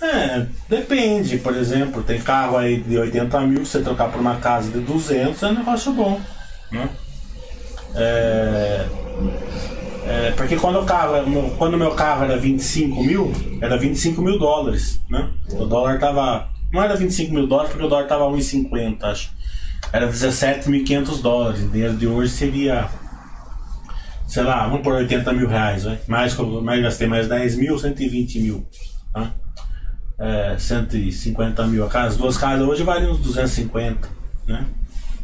[0.00, 4.70] É, depende, por exemplo, tem carro aí de 80 mil, você trocar por uma casa
[4.70, 6.20] de 200 é um negócio bom.
[6.70, 6.88] Né?
[7.94, 8.86] É,
[10.12, 11.14] é, porque quando o carro,
[11.56, 15.30] quando meu carro era 25 mil, era 25 mil dólares, né?
[15.52, 16.50] O dólar tava.
[16.70, 19.30] Não era 25 mil dólares porque o dólar tava 1,50, acho.
[19.90, 21.62] Era 17.500 dólares.
[21.62, 22.90] O dinheiro de hoje seria.
[24.26, 25.98] Sei lá, vamos por 80 mil reais, né?
[26.06, 28.66] Mais, mais gastei mais 10 mil, 120 mil.
[29.14, 29.30] Tá?
[30.18, 31.86] É, 150 mil.
[31.86, 34.10] As duas casas hoje valem uns 250,
[34.46, 34.66] né?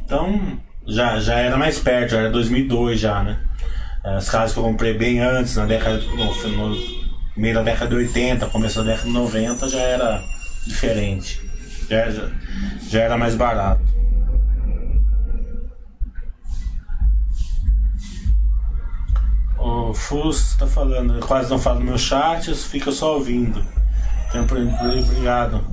[0.02, 3.47] Então já, já era mais perto, já era 2002 já, né?
[4.04, 6.76] As casas que eu comprei bem antes, na década, no,
[7.36, 10.24] meio da década de 80, começo da década de 90, já era
[10.66, 11.40] diferente.
[11.88, 12.30] Já, já,
[12.88, 13.82] já era mais barato.
[19.58, 23.64] O Fus está falando, quase não fala no meu chat, fica só ouvindo.
[24.28, 25.64] Então, obrigado.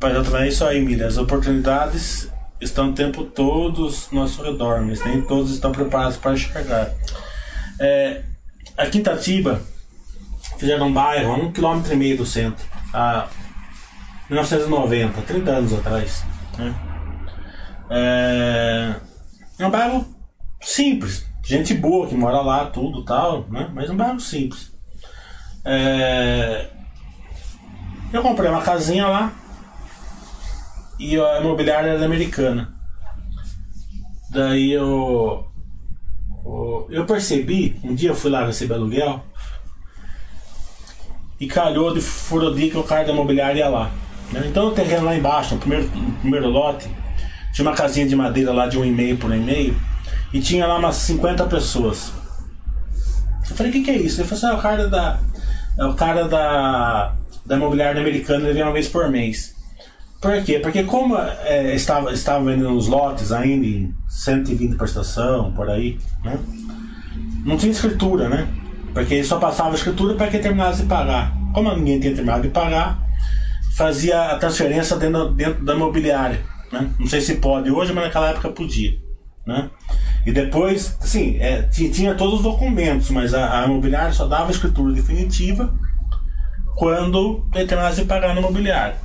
[0.00, 1.08] Mas também é isso aí, Miriam.
[1.08, 2.27] As oportunidades
[2.60, 6.92] estão o tempo todo ao nosso redor, mas nem todos estão preparados para enxergar.
[7.78, 8.22] É,
[8.76, 9.60] aqui em Itatiba,
[10.58, 13.28] fizeram um bairro a um quilômetro e meio do centro, há
[14.28, 16.24] 1990, 30 anos atrás.
[16.58, 16.74] Né?
[17.90, 18.94] É,
[19.58, 20.06] é um bairro
[20.60, 23.70] simples, gente boa que mora lá, tudo tal, né?
[23.72, 24.72] mas um bairro simples.
[25.64, 26.68] É,
[28.12, 29.32] eu comprei uma casinha lá,
[30.98, 32.74] e a imobiliária era americana.
[34.30, 35.46] Daí eu.
[36.90, 39.22] Eu percebi, um dia eu fui lá receber aluguel
[41.38, 43.90] e calhou de furodia que o cara da imobiliária ia lá.
[44.32, 44.44] Né?
[44.46, 46.88] Então o terreno lá embaixo, no primeiro, no primeiro lote,
[47.52, 49.76] tinha uma casinha de madeira lá de um e meio por um e meio
[50.32, 52.12] e tinha lá umas 50 pessoas.
[53.48, 54.20] Eu falei, o que, que é isso?
[54.20, 55.18] Ele falou assim, ah, o cara da.
[55.78, 57.14] É o cara da.
[57.46, 59.54] Da imobiliária americana, ele vem uma vez por mês.
[60.20, 60.58] Por quê?
[60.58, 65.98] Porque como é, estava, estava vendendo os lotes ainda em 120 por estação, por aí,
[66.24, 66.38] né?
[67.44, 68.48] Não tinha escritura, né?
[68.92, 71.32] Porque só passava a escritura para quem terminasse de pagar.
[71.54, 73.00] Como ninguém tinha terminado de pagar,
[73.76, 76.40] fazia a transferência dentro, dentro da imobiliária.
[76.72, 76.90] Né?
[76.98, 78.98] Não sei se pode hoje, mas naquela época podia.
[79.46, 79.70] Né?
[80.26, 84.50] E depois, assim, é, tinha todos os documentos, mas a, a imobiliária só dava a
[84.50, 85.72] escritura definitiva
[86.74, 88.96] quando terminasse de pagar no imobiliário.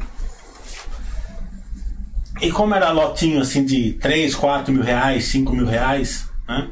[2.43, 6.69] E como era lotinho assim de 3, 4 mil reais, 5 mil reais, né?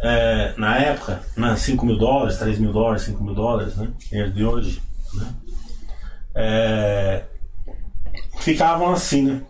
[0.00, 3.92] É, na época, né, 5 mil dólares, 3 mil dólares, 5 mil dólares, né?
[4.10, 4.82] Dinheiro de hoje,
[5.14, 5.34] né?
[6.34, 7.24] É,
[8.40, 9.42] ficavam assim, né?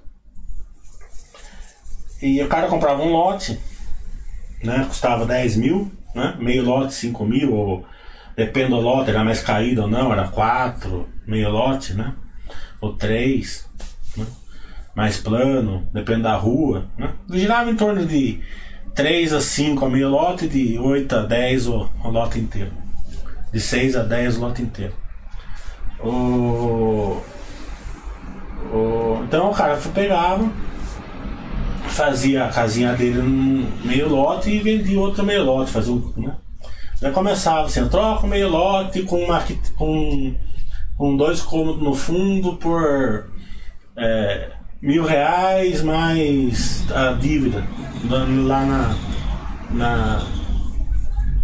[2.20, 3.58] E o cara comprava um lote,
[4.62, 4.84] né?
[4.86, 6.36] Custava 10 mil, né?
[6.38, 7.86] Meio lote, 5 mil, ou
[8.36, 12.12] depende do lote, era mais caído ou não, era 4, meio lote, né?
[12.82, 13.71] Ou 3, né?
[14.94, 16.86] Mais plano, depende da rua.
[16.98, 17.12] Né?
[17.30, 18.40] Girava em torno de
[18.94, 22.72] 3 a 5 a meio lote, de 8 a 10 o, o lote inteiro.
[23.52, 24.94] De 6 a 10 o lote inteiro.
[26.00, 27.22] O,
[28.72, 30.50] o, então o cara pegava,
[31.86, 35.70] fazia a casinha dele num meio lote e vendia outro meio lote.
[35.70, 36.36] Fazia, né?
[37.00, 39.42] Já começava assim, troca meio lote com, uma,
[39.76, 40.34] com,
[40.96, 43.28] com dois cômodos no fundo por
[43.96, 44.52] é,
[44.82, 47.64] mil reais mais a dívida
[48.10, 48.96] lá na,
[49.70, 50.26] na,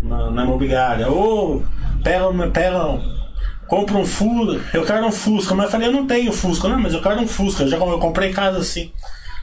[0.03, 1.09] na, na imobiliária.
[1.09, 1.65] Ou
[2.03, 3.01] pega, pega,
[3.69, 6.81] compra um Fusca, eu quero um Fusca, mas eu falei, eu não tenho Fusca, não,
[6.81, 8.93] mas eu quero um Fusca, eu já eu comprei casa assim.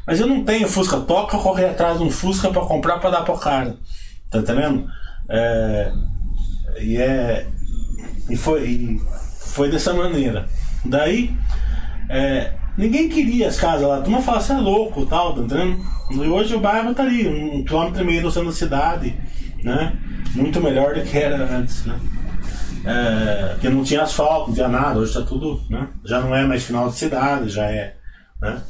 [0.06, 3.22] Mas eu não tenho Fusca, toca correr atrás de um Fusca para comprar para dar
[3.22, 3.78] pro cara.
[4.30, 4.88] Tá entendendo?
[5.30, 5.92] É,
[6.82, 7.48] e é.
[8.30, 9.02] E foi, e
[9.40, 10.48] foi dessa maneira.
[10.84, 11.36] Daí.
[12.08, 14.02] É, Ninguém queria as casas lá.
[14.02, 15.86] Tu não fala, você é louco tal, tá entendendo?
[16.12, 19.16] E hoje o bairro tá ali, um quilômetro e meio do centro da cidade,
[19.64, 19.94] né?
[20.36, 22.00] Muito melhor do que era antes, né?
[22.86, 25.88] É, porque não tinha asfalto, não tinha nada, hoje tá tudo, né?
[26.04, 27.96] Já não é mais final de cidade, já é,
[28.40, 28.62] né?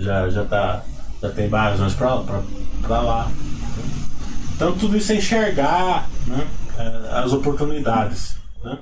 [0.00, 0.82] já, já, tá,
[1.20, 2.42] já tem bairros mais pra, pra,
[2.82, 3.30] pra lá.
[4.54, 6.46] Então tudo isso é enxergar né,
[6.78, 8.36] é, as oportunidades.
[8.64, 8.78] Né?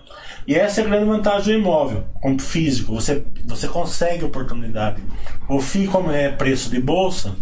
[0.48, 5.02] E essa é a grande vantagem do imóvel, como físico, você, você consegue oportunidade.
[5.46, 7.36] O FII, como é preço de bolsa,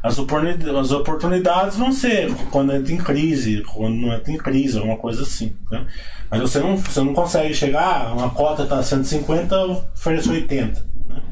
[0.00, 4.78] as oportunidades, as oportunidades vão ser quando entra em crise, quando não entra em crise,
[4.78, 5.56] alguma coisa assim.
[5.68, 5.84] Né?
[6.30, 9.56] Mas você não, você não consegue chegar, uma cota está 150,
[9.92, 10.86] oferece 80.
[11.08, 11.22] Né?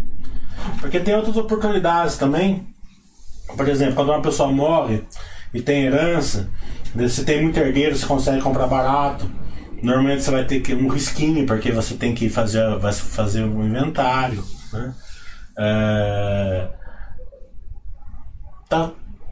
[0.81, 2.67] Porque tem outras oportunidades também.
[3.57, 5.05] Por exemplo, quando uma pessoa morre,
[5.55, 6.51] e tem herança,
[7.09, 9.31] se tem muito herdeiro, você consegue comprar barato.
[9.83, 13.67] Normalmente você vai ter que um risquinho, porque você tem que fazer, vai fazer um
[13.67, 14.45] inventário.
[14.73, 14.95] Né?
[15.59, 16.69] É...
[18.69, 18.91] Tá,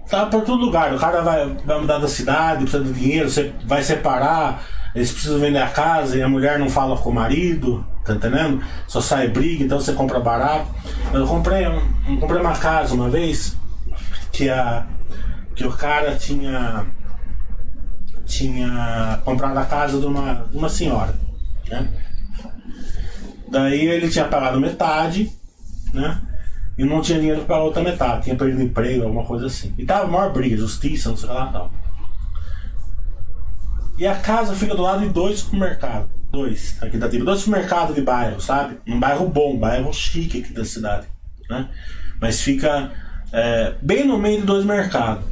[0.09, 0.93] tá por todo lugar.
[0.93, 5.39] O cara vai, vai mudar da cidade, precisa de dinheiro, você vai separar, eles precisam
[5.39, 8.61] vender a casa e a mulher não fala com o marido, tá entendendo?
[8.89, 10.67] Só sai briga, então você compra barato.
[11.13, 11.81] Eu comprei, eu
[12.19, 13.57] comprei uma casa uma vez
[14.33, 14.87] que a
[15.55, 16.87] que o cara tinha
[18.31, 21.15] tinha comprado a casa de uma, uma senhora,
[21.69, 21.89] né?
[23.51, 25.31] Daí ele tinha pagado metade,
[25.93, 26.23] né?
[26.79, 29.75] E não tinha dinheiro para outra metade, tinha perdido emprego, alguma coisa assim.
[29.77, 31.73] E tava maior briga, justiça, não sei lá tal.
[33.99, 36.09] E a casa fica do lado de dois supermercados.
[36.31, 38.79] Dois, aqui da tipo, dois supermercados de bairro, sabe?
[38.87, 41.09] Um bairro bom, um bairro chique aqui da cidade,
[41.51, 41.69] né?
[42.21, 42.93] Mas fica
[43.33, 45.25] é, bem no meio de dois mercados.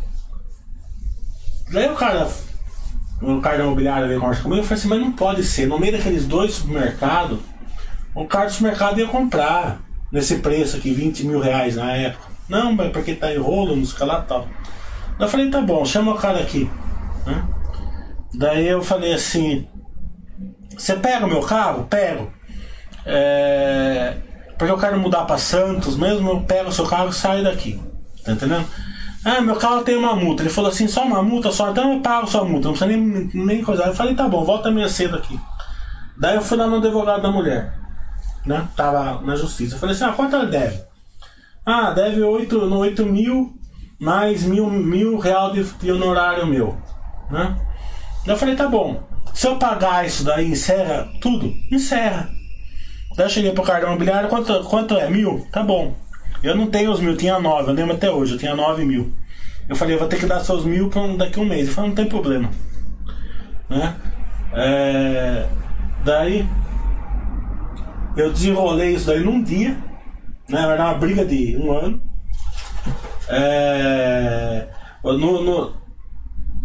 [1.71, 2.29] Daí o cara,
[3.21, 5.67] o cara da imobiliária veio conversar comigo e falei assim, mas não pode ser.
[5.67, 7.41] No meio daqueles dois supermercados,
[8.15, 12.27] o cara do supermercado ia comprar nesse preço aqui, 20 mil reais na época.
[12.49, 14.49] Não, mas porque tá em rolo, não sei lá tal.
[15.19, 16.71] Eu falei, tá bom, chama o cara aqui.
[17.27, 17.45] Né?
[18.35, 19.67] Daí eu falei assim,
[20.77, 21.85] você pega o meu carro?
[21.85, 22.33] Pego.
[23.05, 24.17] É...
[24.57, 27.81] Porque eu quero mudar para Santos mesmo, eu pego o seu carro e saio daqui.
[28.25, 28.67] Tá entendendo?
[29.25, 30.43] Ah, meu carro tem uma multa.
[30.43, 33.31] Ele falou assim, só uma multa só, então eu pago sua multa, não precisa nem,
[33.35, 33.85] nem coisa.
[33.85, 35.39] Eu falei, tá bom, volta meia cedo aqui.
[36.17, 37.73] Daí eu fui lá no advogado da mulher,
[38.45, 38.67] né?
[38.77, 39.75] Tava na justiça.
[39.75, 40.81] Eu falei assim, ah, quanto ela deve?
[41.65, 43.59] Ah, deve 8, no 8 mil
[44.01, 46.77] mais mil, mil real de, de honorário meu,
[47.31, 47.57] né?
[48.27, 49.03] Eu falei, tá bom.
[49.35, 51.53] Se eu pagar isso daí, encerra tudo?
[51.71, 52.29] Encerra.
[53.17, 55.09] Daí eu cheguei pro cartão imobiliário, quanto, quanto é?
[55.11, 55.47] Mil?
[55.53, 55.95] Tá bom.
[56.43, 59.13] Eu não tenho os mil, tinha nove, eu lembro até hoje, eu tinha nove mil.
[59.69, 61.67] Eu falei, eu vou ter que dar seus mil pra daqui a um mês.
[61.67, 62.51] Ele falou, não tem problema.
[63.69, 63.97] Né?
[64.55, 65.47] É...
[66.05, 66.49] Daí
[68.17, 69.77] eu desenrolei isso daí num dia.
[70.49, 70.61] Né?
[70.61, 72.01] Era uma briga de um ano.
[73.29, 74.69] É...
[75.05, 75.77] No, no...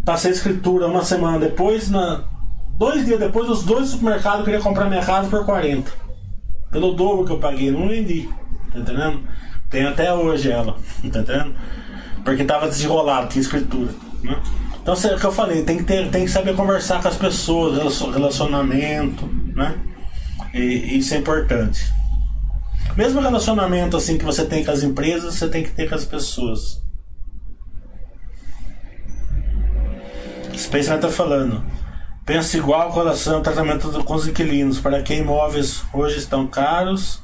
[0.06, 2.24] Passei escritura uma semana depois, na...
[2.78, 5.92] dois dias depois, os dois supermercados queriam comprar minha casa por 40.
[6.72, 8.30] Pelo dobro que eu paguei, não vendi.
[8.72, 9.22] Tá entendendo?
[9.74, 11.56] Tem até hoje ela, tá entendendo?
[12.24, 13.92] Porque tava desenrolado, tinha escritura.
[14.22, 14.40] Né?
[14.80, 17.18] Então é o que eu falei, tem que, ter, tem que saber conversar com as
[17.18, 19.76] pessoas, relacionamento, né?
[20.54, 21.92] E isso é importante.
[22.96, 26.06] Mesmo relacionamento assim que você tem com as empresas, você tem que ter com as
[26.06, 26.80] pessoas.
[30.56, 31.64] Space está falando.
[32.24, 37.23] Pensa igual com relação ao tratamento com os inquilinos, para que imóveis hoje estão caros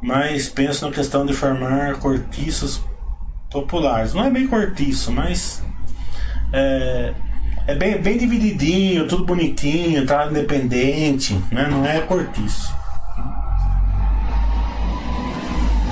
[0.00, 2.80] mas penso na questão de formar cortiços
[3.50, 4.14] populares.
[4.14, 5.62] Não é bem cortiço, mas
[6.52, 7.14] é,
[7.66, 11.68] é bem, bem divididinho, tudo bonitinho, tá independente, né?
[11.68, 12.72] não é cortiço.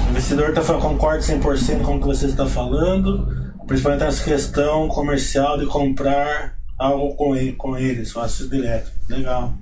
[0.07, 5.59] O investidor tá concordo 100% com o que você está falando, principalmente nessa questão comercial
[5.59, 8.90] de comprar algo com, ele, com eles, fácil direto.
[9.09, 9.53] Legal.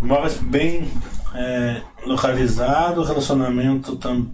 [0.00, 0.88] Imóveis bem
[1.34, 4.32] é, localizado, relacionamento tam,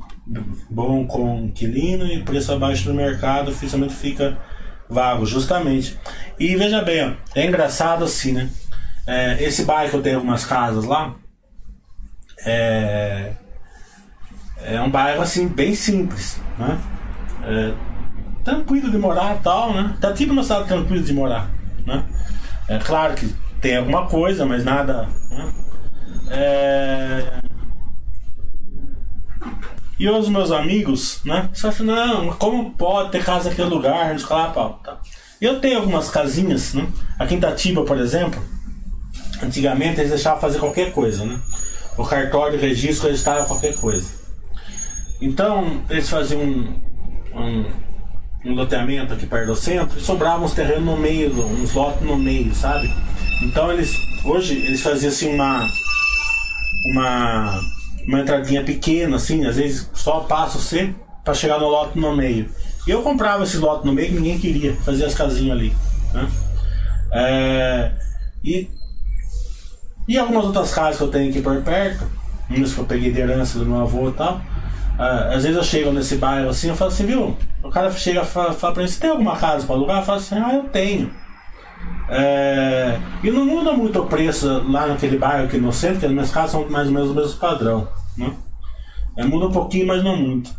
[0.71, 4.39] bom com o inquilino e preço abaixo do mercado, oficialmente fica
[4.89, 5.99] vago, justamente.
[6.39, 8.51] E veja bem, ó, é engraçado assim, né?
[9.07, 11.15] É, esse bairro que eu tenho algumas casas lá
[12.45, 13.33] é,
[14.63, 16.79] é um bairro assim bem simples, né?
[17.43, 17.75] É,
[18.43, 19.97] tranquilo de morar tal, né?
[20.01, 21.51] Tá tipo uma cidade tranquila de morar,
[21.87, 22.05] né?
[22.69, 25.09] É claro que tem alguma coisa, mas nada.
[25.31, 25.53] Né?
[26.29, 27.41] É...
[29.99, 31.49] E os meus amigos, né?
[31.53, 34.15] Só acham, não, como pode ter casa naquele lugar?
[34.15, 35.01] Não tá.
[35.41, 36.87] Eu tenho algumas casinhas, né?
[37.19, 38.43] Aqui em Tatiba, por exemplo,
[39.43, 41.39] antigamente eles deixavam fazer qualquer coisa, né?
[41.97, 44.09] O cartório, o registro, registrava qualquer coisa.
[45.21, 46.75] Então, eles faziam um,
[47.35, 47.65] um,
[48.45, 52.17] um loteamento aqui perto do centro e sobravam uns terrenos no meio, uns lotes no
[52.17, 52.93] meio, sabe?
[53.43, 53.95] Então eles,
[54.25, 55.67] hoje, eles faziam assim uma
[56.87, 57.61] uma
[58.07, 62.49] uma entradinha pequena, assim, às vezes só passo C para chegar no lote no meio.
[62.87, 65.75] E eu comprava esse lote no meio que ninguém queria, fazia as casinhas ali.
[66.13, 66.29] Né?
[67.13, 67.93] É,
[68.45, 68.69] e,
[70.07, 72.07] e algumas outras casas que eu tenho aqui por perto,
[72.51, 74.41] umas que eu peguei de herança do meu avô e tal.
[74.99, 77.37] É, às vezes eu chego nesse bairro assim, eu falo assim, viu?
[77.63, 80.01] O cara chega e fala, fala pra mim, você tem alguma casa para alugar?
[80.01, 81.11] Eu falo assim, ah, eu tenho.
[82.09, 86.13] É, e não muda muito o preço lá naquele bairro aqui no centro, que as
[86.13, 87.89] minhas casas são mais ou menos o mesmo padrão.
[88.17, 88.33] Né?
[89.17, 90.51] É, muda um pouquinho, mas não muito.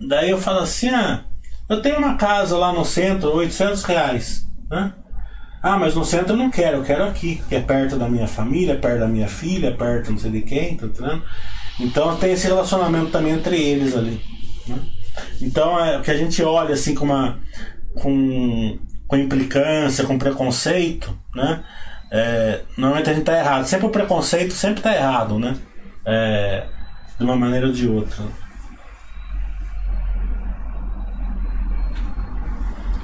[0.00, 1.24] Daí eu falo assim, ah,
[1.68, 4.46] eu tenho uma casa lá no centro, 800 reais.
[4.70, 4.92] Né?
[5.62, 8.28] Ah, mas no centro eu não quero, eu quero aqui, que é perto da minha
[8.28, 11.22] família, perto da minha filha, perto não sei de quem, tá entendendo?
[11.80, 14.20] Então tem esse relacionamento também entre eles ali.
[14.68, 14.78] Né?
[15.40, 17.38] Então é o que a gente olha assim com uma.
[17.94, 21.64] com, com implicância, com preconceito, né?
[22.10, 23.66] É, normalmente a gente tá errado.
[23.66, 25.56] Sempre o preconceito sempre tá errado, né?
[26.04, 26.66] É,
[27.18, 28.22] de uma maneira ou de outra.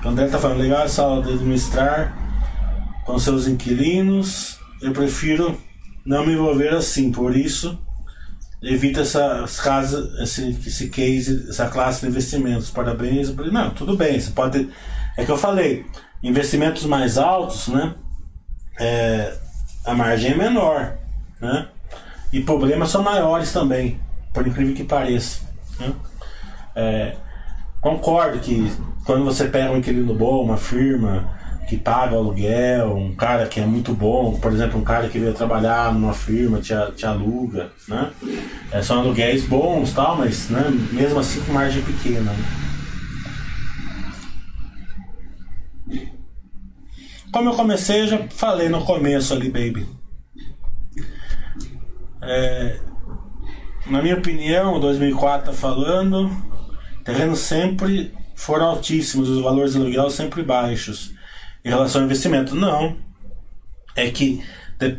[0.05, 2.16] O André tá falando, legal essa aula de administrar
[3.05, 4.59] com seus inquilinos.
[4.80, 5.61] Eu prefiro
[6.07, 7.78] não me envolver assim, por isso
[8.62, 12.70] evita essa casa, esse, esse case, essa classe de investimentos.
[12.70, 13.34] Parabéns.
[13.34, 14.68] Não, tudo bem, você pode.
[15.20, 15.84] É que eu falei,
[16.22, 17.94] investimentos mais altos, né?
[18.78, 19.34] É,
[19.84, 20.94] a margem é menor,
[21.38, 21.68] né?
[22.32, 24.00] E problemas são maiores também,
[24.32, 25.40] por incrível que pareça.
[25.78, 25.92] Né?
[26.74, 27.16] É,
[27.82, 28.72] concordo que
[29.04, 33.66] quando você pega um inquilino bom, uma firma que paga aluguel, um cara que é
[33.66, 38.10] muito bom, por exemplo, um cara que veio trabalhar numa firma, te, te aluga, né?
[38.72, 42.32] É, são aluguéis bons tal, mas né, mesmo assim com margem pequena.
[42.32, 42.69] Né?
[47.33, 49.87] Como eu comecei, eu já falei no começo ali, baby.
[52.22, 52.81] É,
[53.87, 56.31] na minha opinião, 2004 tá falando,
[57.05, 61.12] terrenos sempre foram altíssimos, os valores de aluguel sempre baixos
[61.64, 62.55] em relação ao investimento.
[62.55, 62.97] Não.
[63.95, 64.43] É que.
[64.78, 64.99] De,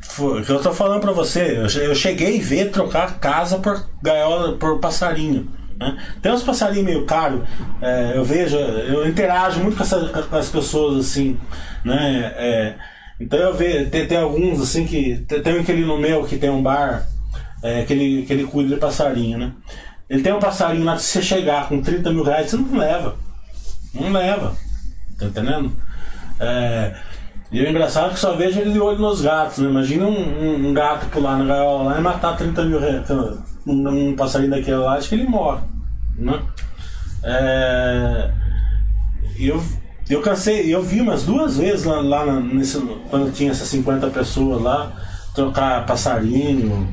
[0.00, 4.56] foi, que eu tô falando para você, eu cheguei a ver trocar casa por gaiola,
[4.56, 5.50] por passarinho.
[5.78, 5.96] Né?
[6.20, 7.42] Tem uns passarinhos meio caros,
[7.80, 11.38] é, eu vejo, eu interajo muito com, essa, com as pessoas assim,
[11.84, 12.32] né?
[12.36, 12.74] É,
[13.20, 15.24] então eu vejo, tem, tem alguns assim que.
[15.28, 17.06] Tem, aquele no meu que tem um bar,
[17.62, 19.52] é, que, ele, que ele cuida de passarinho, né?
[20.10, 23.16] Ele tem um passarinho lá, se você chegar com 30 mil reais, você não leva.
[23.94, 24.56] Não leva.
[25.18, 25.72] Tá entendendo?
[26.40, 26.94] É,
[27.50, 29.58] e o engraçado é que só vejo ele de olho nos gatos.
[29.58, 29.68] Né?
[29.68, 33.06] Imagina um, um, um, gato pular na gaiola lá e matar 30 mil reais.
[33.68, 35.62] Um, um passarinho daquele lá, acho que ele morre.
[36.16, 36.42] Né?
[37.22, 38.30] É,
[39.38, 39.62] eu,
[40.08, 44.62] eu cansei, eu vi umas duas vezes lá, lá nesse, quando tinha essas 50 pessoas
[44.62, 44.92] lá,
[45.34, 46.88] trocar passarinho.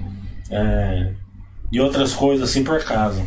[0.51, 1.13] É,
[1.71, 3.25] e outras coisas assim por casa.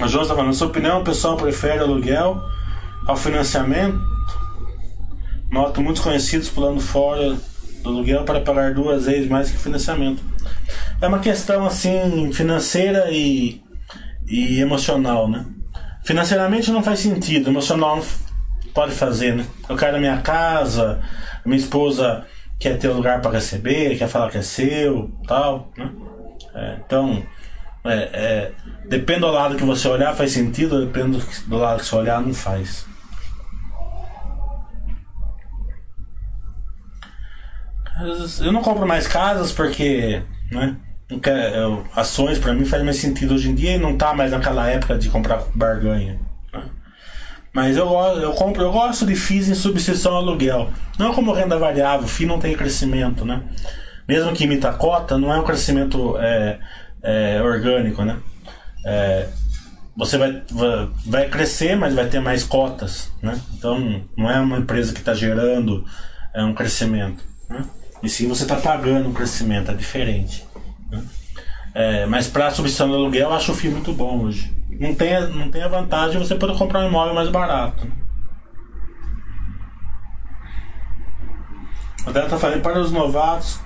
[0.00, 2.40] A João está falando, na sua opinião, o pessoal prefere aluguel
[3.06, 4.17] ao financiamento?
[5.50, 7.36] Noto muitos conhecidos pulando fora
[7.82, 10.22] do aluguel para pagar duas vezes mais que financiamento.
[11.00, 13.62] É uma questão assim financeira e,
[14.26, 15.46] e emocional, né?
[16.04, 18.02] Financeiramente não faz sentido, emocional
[18.74, 19.46] pode fazer, né?
[19.68, 21.00] Eu quero a minha casa,
[21.44, 22.26] minha esposa
[22.58, 25.90] quer ter um lugar para receber, quer falar que é seu, tal, né?
[26.54, 27.22] É, então,
[27.84, 28.52] é, é,
[28.88, 32.34] depende do lado que você olhar faz sentido, depende do lado que você olhar não
[32.34, 32.87] faz.
[38.40, 40.22] Eu não compro mais casas porque,
[40.52, 40.76] né?
[41.96, 44.96] ações para mim faz mais sentido hoje em dia e não tá mais naquela época
[44.98, 46.20] de comprar barganha.
[47.52, 47.88] Mas eu,
[48.20, 50.70] eu compro, eu gosto de FIIs em substituição ao aluguel.
[50.98, 53.42] Não como renda variável, FII não tem crescimento, né?
[54.06, 56.58] Mesmo que imita cota, não é um crescimento é,
[57.02, 58.16] é, orgânico, né?
[58.84, 59.28] É,
[59.96, 60.42] você vai,
[61.06, 63.40] vai crescer, mas vai ter mais cotas, né?
[63.54, 65.84] Então não é uma empresa que está gerando
[66.34, 67.64] é, um crescimento, né?
[68.02, 70.44] E sim você está pagando um crescimento, é diferente.
[70.90, 71.04] Né?
[71.74, 75.20] É, mas para substituição do aluguel, eu acho o FII muito bom hoje não tem,
[75.30, 77.86] não tem a vantagem de você poder comprar um imóvel mais barato.
[82.06, 83.60] O Dela está falando para os novatos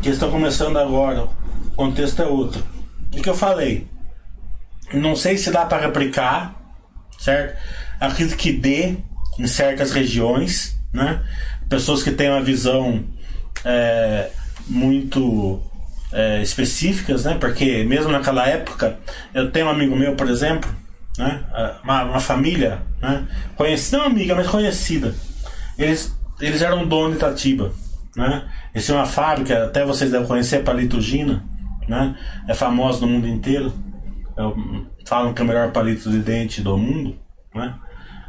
[0.00, 1.24] que estão começando agora.
[1.24, 2.64] O contexto é outro.
[3.12, 3.88] O que eu falei?
[4.92, 6.54] Não sei se dá para replicar,
[7.18, 7.58] certo?
[8.00, 8.96] Acredito que dê
[9.38, 11.22] em certas regiões, né?
[11.68, 13.04] Pessoas que têm uma visão
[13.64, 14.30] é,
[14.68, 15.60] muito
[16.12, 17.36] é, específicas, né?
[17.38, 18.98] Porque mesmo naquela época,
[19.34, 20.70] eu tenho um amigo meu, por exemplo,
[21.18, 21.44] né?
[21.82, 23.26] uma, uma família, né?
[23.56, 25.14] conhecida, não amiga, mas conhecida.
[25.78, 27.72] Eles, eles eram donos de Itatiba.
[28.16, 28.48] Né?
[28.74, 31.44] Eles tinham uma fábrica, até vocês devem conhecer, a Palito Gina,
[31.88, 32.16] né?
[32.48, 33.72] é famosa no mundo inteiro.
[34.36, 37.16] É falam que é o melhor palito de dente do mundo.
[37.54, 37.74] Né?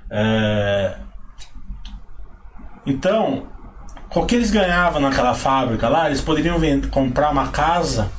[0.10, 0.98] É...
[2.86, 3.48] Então,
[4.16, 8.11] o que eles ganhavam naquela fábrica lá, eles poderiam vender, comprar uma casa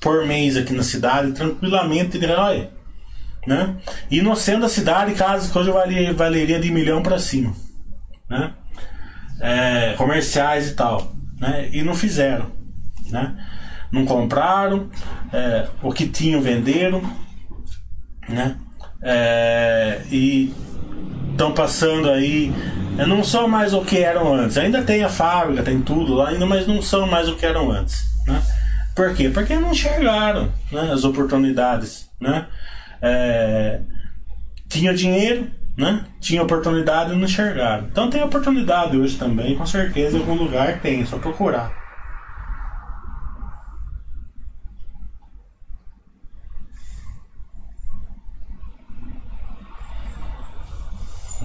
[0.00, 2.68] por mês aqui na cidade tranquilamente de herói.
[3.46, 3.76] Né?
[4.10, 7.52] E no centro da cidade, casas que hoje valeria, valeria de milhão para cima.
[8.28, 8.52] Né?
[9.40, 11.12] É, comerciais e tal.
[11.40, 11.68] Né?
[11.72, 12.46] E não fizeram.
[13.10, 13.34] Né?
[13.90, 14.88] Não compraram,
[15.32, 17.02] é, o que tinham venderam.
[18.28, 18.56] Né?
[19.02, 20.54] É, e
[21.32, 22.52] estão passando aí.
[22.96, 24.56] Não são mais o que eram antes.
[24.58, 27.70] Ainda tem a fábrica, tem tudo lá, ainda, mas não são mais o que eram
[27.70, 28.02] antes.
[28.26, 28.40] Né?
[28.94, 29.30] Por quê?
[29.30, 32.10] Porque não enxergaram né, as oportunidades.
[32.20, 32.46] Né?
[33.00, 33.80] É,
[34.68, 36.04] tinha dinheiro, né?
[36.20, 37.86] tinha oportunidade e não enxergaram.
[37.90, 41.82] Então tem oportunidade hoje também, com certeza, em algum lugar tem, é só procurar.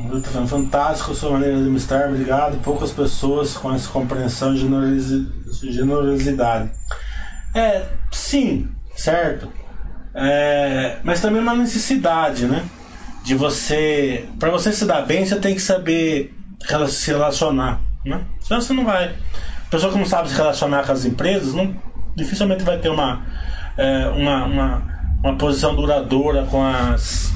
[0.10, 2.62] Eu tô falando, fantástico a sua maneira de me estar, obrigado.
[2.62, 6.70] Poucas pessoas com essa compreensão e generosidade.
[7.56, 9.52] É, sim, certo.
[10.14, 12.66] É, mas também uma necessidade, né?
[13.24, 14.28] De você.
[14.40, 16.36] Para você se dar bem, você tem que saber
[16.88, 18.22] se relacionar, né?
[18.40, 19.10] Senão você não vai.
[19.10, 21.76] A pessoa que não sabe se relacionar com as empresas, não,
[22.16, 23.24] dificilmente vai ter uma,
[23.78, 24.84] é, uma, uma,
[25.24, 27.32] uma posição duradoura com as.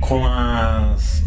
[0.00, 1.23] com as.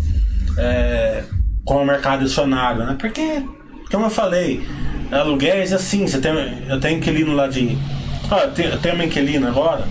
[0.58, 1.24] É,
[1.66, 2.96] com o mercado acionário, né?
[3.00, 3.44] Porque,
[3.92, 4.66] como eu falei,
[5.12, 6.32] aluguéis assim, você tem,
[6.68, 7.78] eu tenho inquilino lá de.
[8.30, 9.88] Ó, eu tenho, uma inquilina agora,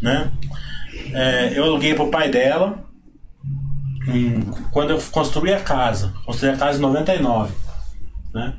[0.00, 0.30] né?
[1.12, 2.84] É, eu aluguei pro pai dela
[4.70, 6.12] quando eu construí a casa.
[6.26, 7.54] Construí a casa em 99,
[8.34, 8.54] né?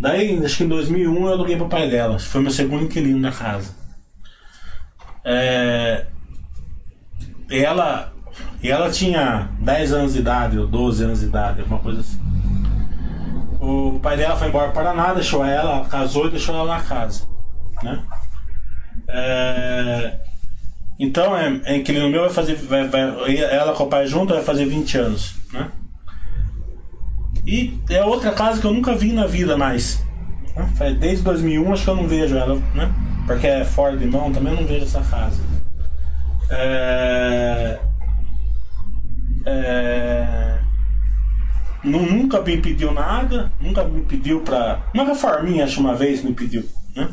[0.00, 2.18] Daí, acho que em 2001 eu aluguei pro pai dela.
[2.18, 3.74] Foi meu segundo inquilino da casa.
[5.24, 6.06] É,
[7.50, 8.12] ela,
[8.62, 12.20] ela tinha 10 anos de idade, ou 12 anos de idade, alguma coisa assim.
[13.60, 17.26] O pai dela foi embora para Paraná, deixou ela, casou e deixou ela na casa.
[17.82, 18.02] Né?
[19.08, 20.20] É...
[20.98, 22.54] Então, é, é inquilino meu vai fazer.
[22.56, 25.34] Vai, vai, ela com o pai junto vai fazer 20 anos.
[25.52, 25.70] Né?
[27.46, 30.04] E é outra casa que eu nunca vi na vida mais.
[30.54, 30.94] Né?
[30.98, 32.92] Desde 2001 acho que eu não vejo ela, né?
[33.26, 35.40] Porque é fora de mão, também não vejo essa casa.
[36.50, 37.78] É...
[39.46, 40.54] É
[41.84, 44.80] nunca me pediu nada, nunca me pediu pra.
[44.94, 46.64] Uma reforminha, acho uma vez me pediu,
[46.96, 47.08] né?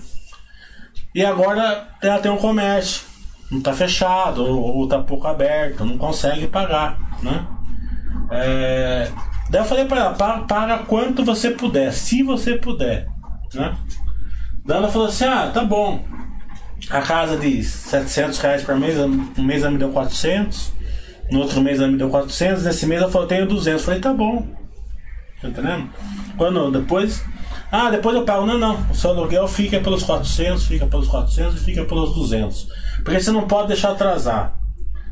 [1.13, 3.03] E agora ela tem um comércio,
[3.51, 7.45] não tá fechado, ou, ou tá pouco aberto, não consegue pagar, né?
[8.31, 9.11] É...
[9.49, 13.09] Daí eu falei pra ela, paga quanto você puder, se você puder,
[13.53, 13.75] né?
[14.65, 16.05] Daí ela falou assim, ah, tá bom.
[16.89, 20.71] A casa de 700 reais por mês, um mês ela me deu 400,
[21.31, 23.81] no outro mês ela me deu 400, nesse mês ela falou, tenho 200.
[23.81, 24.45] Eu falei, tá bom.
[25.41, 25.89] Tá entendendo?
[26.37, 27.23] Quando depois.
[27.71, 28.45] Ah, depois eu pago.
[28.45, 28.79] Não, não.
[28.89, 32.67] O seu aluguel fica pelos 400, fica pelos 400 e fica pelos 200.
[33.03, 34.59] Porque você não pode deixar atrasar.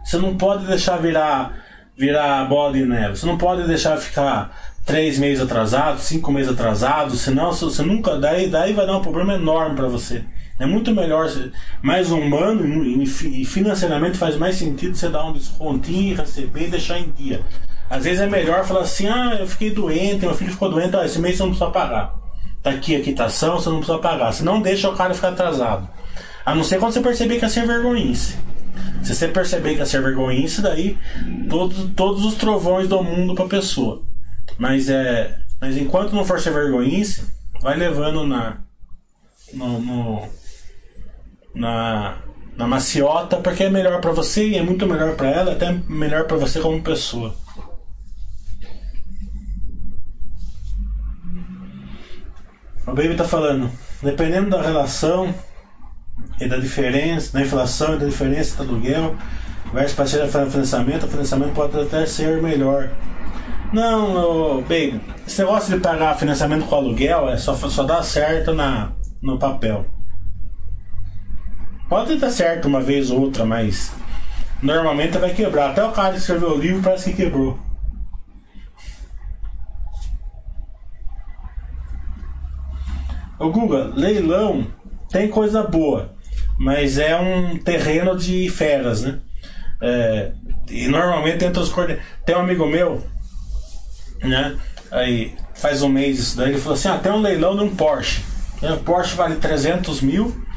[0.04, 1.64] Você não pode deixar virar,
[1.98, 3.18] virar bola de neve.
[3.18, 4.56] Você não pode deixar ficar
[4.86, 7.16] três meses atrasado, cinco meses atrasado.
[7.16, 8.18] Senão você nunca.
[8.20, 10.24] Daí, daí vai dar um problema enorme para você.
[10.60, 11.32] É muito melhor,
[11.82, 17.10] mais humano e financeiramente faz mais sentido você dar um descontinho, receber e deixar em
[17.12, 17.42] dia.
[17.90, 21.06] Às vezes é melhor falar assim: ah, eu fiquei doente, meu filho ficou doente, ah,
[21.06, 22.14] esse mês você não precisa pagar.
[22.62, 24.34] Tá aqui a quitação, você não precisa pagar.
[24.34, 25.88] Você não deixa o cara ficar atrasado.
[26.46, 28.38] A não ser quando você perceber que é ser vergonhice.
[29.02, 30.98] Se você perceber que é ser vergonhice, daí
[31.50, 34.04] todos, todos os trovões do mundo pra pessoa.
[34.58, 35.40] Mas é.
[35.62, 37.24] Mas enquanto não for ser vergonhice,
[37.62, 38.58] vai levando na.
[39.54, 40.28] No, no,
[41.54, 42.18] na,
[42.56, 46.26] na maciota, porque é melhor para você e é muito melhor para ela, até melhor
[46.26, 47.34] para você como pessoa.
[52.86, 53.70] O Baby está falando,
[54.02, 55.34] dependendo da relação
[56.40, 59.16] e da diferença, da inflação e da diferença do aluguel
[59.72, 62.90] versus parceiro de financiamento, o financiamento pode até ser melhor.
[63.72, 68.92] Não, Baby, esse negócio de pagar financiamento com aluguel é só, só dá certo na,
[69.22, 69.86] no papel.
[71.90, 73.92] Pode dar certo uma vez ou outra, mas
[74.62, 75.72] normalmente vai quebrar.
[75.72, 77.58] Até o cara que escreveu o livro parece que quebrou.
[83.40, 84.68] O Guga, leilão
[85.10, 86.14] tem coisa boa,
[86.60, 89.20] mas é um terreno de feras, né?
[89.82, 90.34] É,
[90.70, 92.08] e normalmente entre os coordenadores.
[92.24, 93.04] Tem um amigo meu,
[94.22, 94.56] né?
[94.92, 98.22] Aí faz um mês isso daí, ele falou assim: ah, um leilão de um Porsche.
[98.62, 100.49] O Porsche vale 300 mil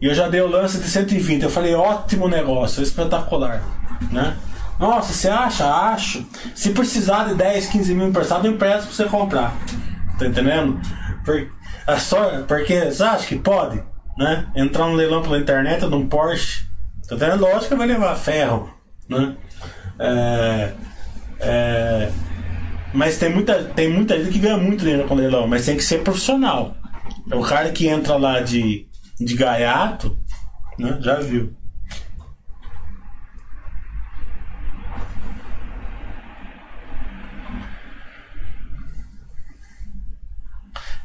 [0.00, 1.42] e eu já dei o lance de 120.
[1.42, 3.62] Eu falei: ótimo negócio, espetacular,
[4.10, 4.36] né?
[4.78, 5.66] Nossa, você acha?
[5.66, 6.26] Acho.
[6.54, 9.56] Se precisar de 10, 15 mil emprestado, eu empresto pra você comprar.
[10.18, 10.80] Tá entendendo?
[11.24, 11.48] Por,
[11.86, 13.82] é só, porque você acha que pode?
[14.16, 14.46] Né?
[14.54, 16.66] Entrar no leilão pela internet de um Porsche.
[17.08, 17.40] Tá entendendo?
[17.40, 18.72] Lógico que vai levar ferro.
[19.08, 19.36] Né?
[19.98, 20.72] É,
[21.40, 22.10] é,
[22.92, 25.84] mas tem muita, tem muita gente que ganha muito dinheiro com leilão, mas tem que
[25.84, 26.76] ser profissional.
[27.30, 28.86] É o cara que entra lá de,
[29.18, 30.18] de gaiato,
[30.78, 30.98] né?
[31.00, 31.54] Já viu.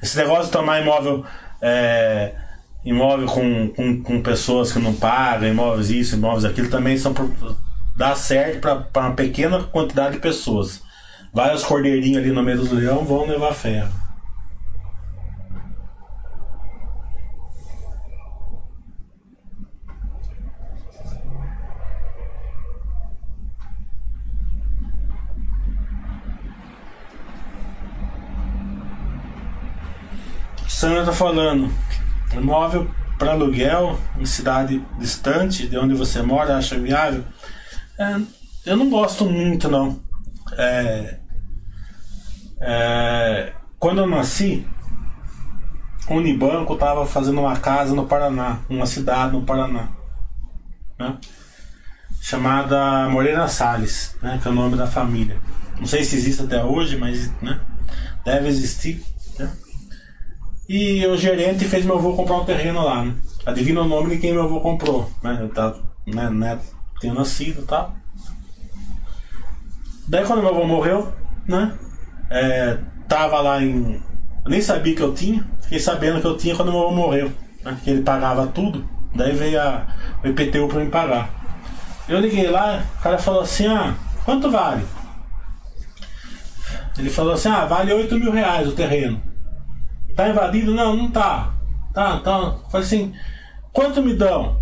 [0.01, 1.25] Esse negócio de tomar imóvel.
[1.61, 2.35] É,
[2.85, 7.13] imóvel com, com, com, pessoas que não pagam, imóveis isso, imóveis aquilo, também são
[7.97, 10.81] dá certo para uma pequena quantidade de pessoas.
[11.33, 13.98] Vários cordeirinhos ali no meio do leão vão levar ferro.
[30.79, 31.69] Sandra tá falando.
[32.33, 37.25] Imóvel para aluguel em cidade distante de onde você mora, acha viável?
[37.99, 38.15] É,
[38.65, 39.99] eu não gosto muito, não.
[40.53, 41.17] É,
[42.61, 44.65] é, quando eu nasci,
[46.07, 49.89] o Unibanco estava fazendo uma casa no Paraná, uma cidade no Paraná,
[50.97, 51.17] né?
[52.21, 54.39] chamada Moreira Salles, né?
[54.41, 55.41] que é o nome da família.
[55.77, 57.59] Não sei se existe até hoje, mas né?
[58.23, 59.03] deve existir.
[59.37, 59.51] Né?
[60.69, 63.15] E o gerente fez meu avô comprar um terreno lá, né?
[63.43, 65.39] Adivina o nome de quem meu avô comprou, né?
[65.41, 66.59] Eu tava, né, né,
[67.01, 67.95] tinha nascido e tal.
[70.07, 71.11] Daí quando meu avô morreu,
[71.47, 71.73] né?
[72.29, 73.99] É, tava lá em.
[74.45, 77.31] Eu nem sabia que eu tinha, fiquei sabendo que eu tinha quando meu avô morreu.
[77.63, 77.75] Né?
[77.83, 78.87] Que ele pagava tudo.
[79.15, 79.87] Daí veio a,
[80.23, 81.31] o IPTU pra me pagar.
[82.07, 84.85] Eu liguei lá, o cara falou assim, ah, quanto vale?
[86.95, 89.28] Ele falou assim, ah, vale 8 mil reais o terreno.
[90.15, 90.73] Tá invadido?
[90.73, 91.53] Não, não tá.
[91.93, 92.55] Tá, tá.
[92.69, 93.13] Falei assim,
[93.71, 94.59] quanto me dão?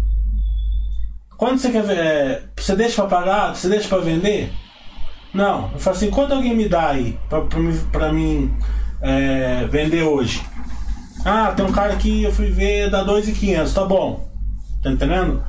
[1.38, 1.98] Quanto você quer ver?
[1.98, 3.56] É, você deixa pra pagar?
[3.56, 4.52] Você deixa pra vender?
[5.34, 5.70] Não.
[5.74, 8.58] Eu falei assim, quanto alguém me dá aí pra, pra, mim, pra mim
[9.02, 10.44] é, vender hoje?
[11.24, 14.28] Ah, tem um cara que eu fui ver, dá 2,500, tá bom.
[14.82, 15.44] Tá entendendo?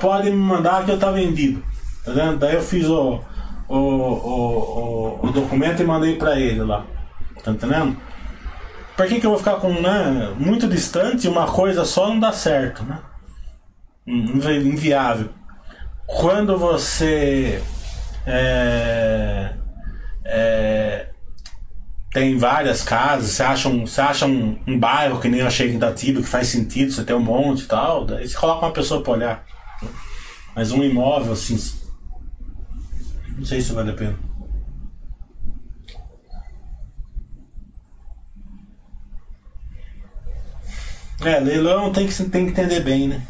[0.00, 1.62] Pode me mandar que eu tá vendido.
[2.04, 2.38] Tá entendendo?
[2.38, 3.20] Daí eu fiz o,
[3.68, 6.84] o, o, o, o documento e mandei pra ele lá.
[7.42, 7.96] Tá entendendo?
[8.96, 12.32] Por que, que eu vou ficar com né, muito distante uma coisa só não dá
[12.32, 12.98] certo, né?
[14.06, 15.30] Inviável.
[16.06, 17.62] Quando você
[18.26, 19.54] é,
[20.24, 21.06] é,
[22.12, 25.72] tem várias casas, você acha um, você acha um, um bairro que nem eu achei
[25.72, 29.02] em que faz sentido, você tem um monte e tal, daí você coloca uma pessoa
[29.02, 29.44] para olhar.
[30.54, 31.58] Mas um imóvel assim.
[33.36, 34.31] Não sei se vale a pena.
[41.24, 43.22] É, leilão tem que, tem que entender bem, né?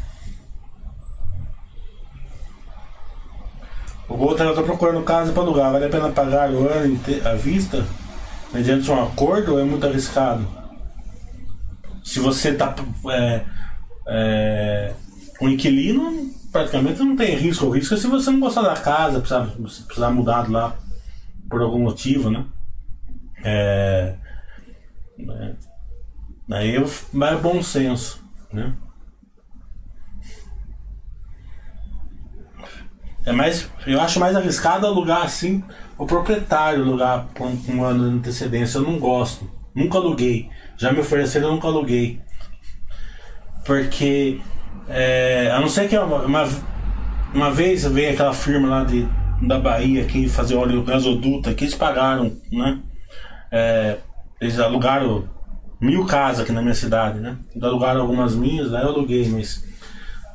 [4.09, 5.71] O outro está procurando casa para alugar.
[5.71, 7.85] Vale a pena pagar o ano à vista?
[8.53, 10.47] Mediante um acordo ou é muito arriscado?
[12.03, 12.75] Se você está
[13.09, 13.45] é,
[14.07, 14.93] é,
[15.41, 17.65] um inquilino, praticamente não tem risco.
[17.65, 19.47] O risco é se você não gostar da casa, precisar,
[19.85, 20.75] precisar mudar lá
[21.49, 22.45] por algum motivo, né?
[23.43, 24.15] É,
[26.49, 28.73] é Daí é bom senso, né?
[33.25, 35.63] É mais, eu acho mais arriscado alugar assim
[35.97, 38.77] o proprietário alugar por um, um ano de antecedência.
[38.77, 39.49] Eu não gosto.
[39.73, 40.49] Nunca aluguei.
[40.77, 42.21] Já me ofereceram, eu nunca aluguei.
[43.65, 44.41] Porque
[44.89, 46.49] é, a não ser que uma, uma,
[47.33, 49.07] uma vez veio aquela firma lá de,
[49.41, 52.79] da Bahia que fazer óleo gasoduto aqui, eles pagaram, né?
[53.51, 53.97] É,
[54.41, 55.29] eles alugaram
[55.83, 57.35] mil casas aqui na minha cidade, né?
[57.61, 59.63] Alugaram algumas minhas, daí eu aluguei, mas.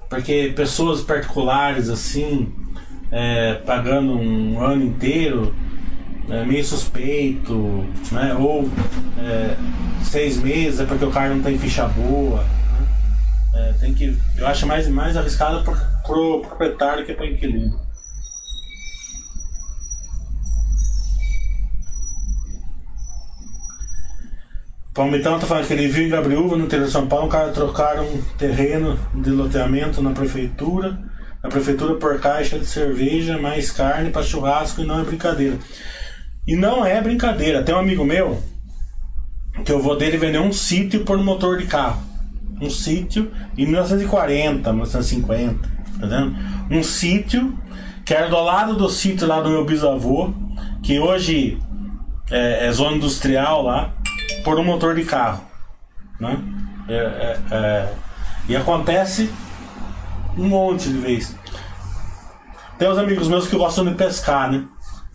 [0.09, 2.53] Porque pessoas particulares, assim,
[3.11, 5.55] é, pagando um ano inteiro,
[6.29, 8.35] é meio suspeito, né?
[8.39, 8.69] Ou
[9.19, 9.57] é,
[10.03, 12.43] seis meses é porque o cara não tem ficha boa.
[13.55, 13.71] Né?
[13.71, 15.75] É, tem que, eu acho mais, mais arriscado pro,
[16.07, 17.88] pro proprietário que pro inquilino.
[24.99, 27.53] Palmitão tá falando que ele viu em Gabriúva, no interior de São Paulo, um cara
[27.53, 30.99] trocaram um terreno de loteamento na prefeitura.
[31.41, 35.57] a prefeitura por caixa de cerveja, mais carne para churrasco e não é brincadeira.
[36.45, 37.63] E não é brincadeira.
[37.63, 38.43] Tem um amigo meu
[39.65, 42.03] que eu vou dele vender um sítio por motor de carro.
[42.61, 45.69] Um sítio em 1940, 1950,
[46.01, 46.35] tá vendo?
[46.73, 47.57] Um sítio
[48.05, 50.33] que era do lado do sítio lá do meu bisavô,
[50.83, 51.57] que hoje
[52.33, 53.95] é, é zona industrial lá,
[54.49, 55.45] por um motor de carro.
[56.19, 56.39] Né?
[56.89, 57.93] É, é, é,
[58.49, 59.31] e acontece
[60.39, 61.37] um monte de vezes.
[62.79, 64.65] Tem uns amigos meus que gostam de pescar, né?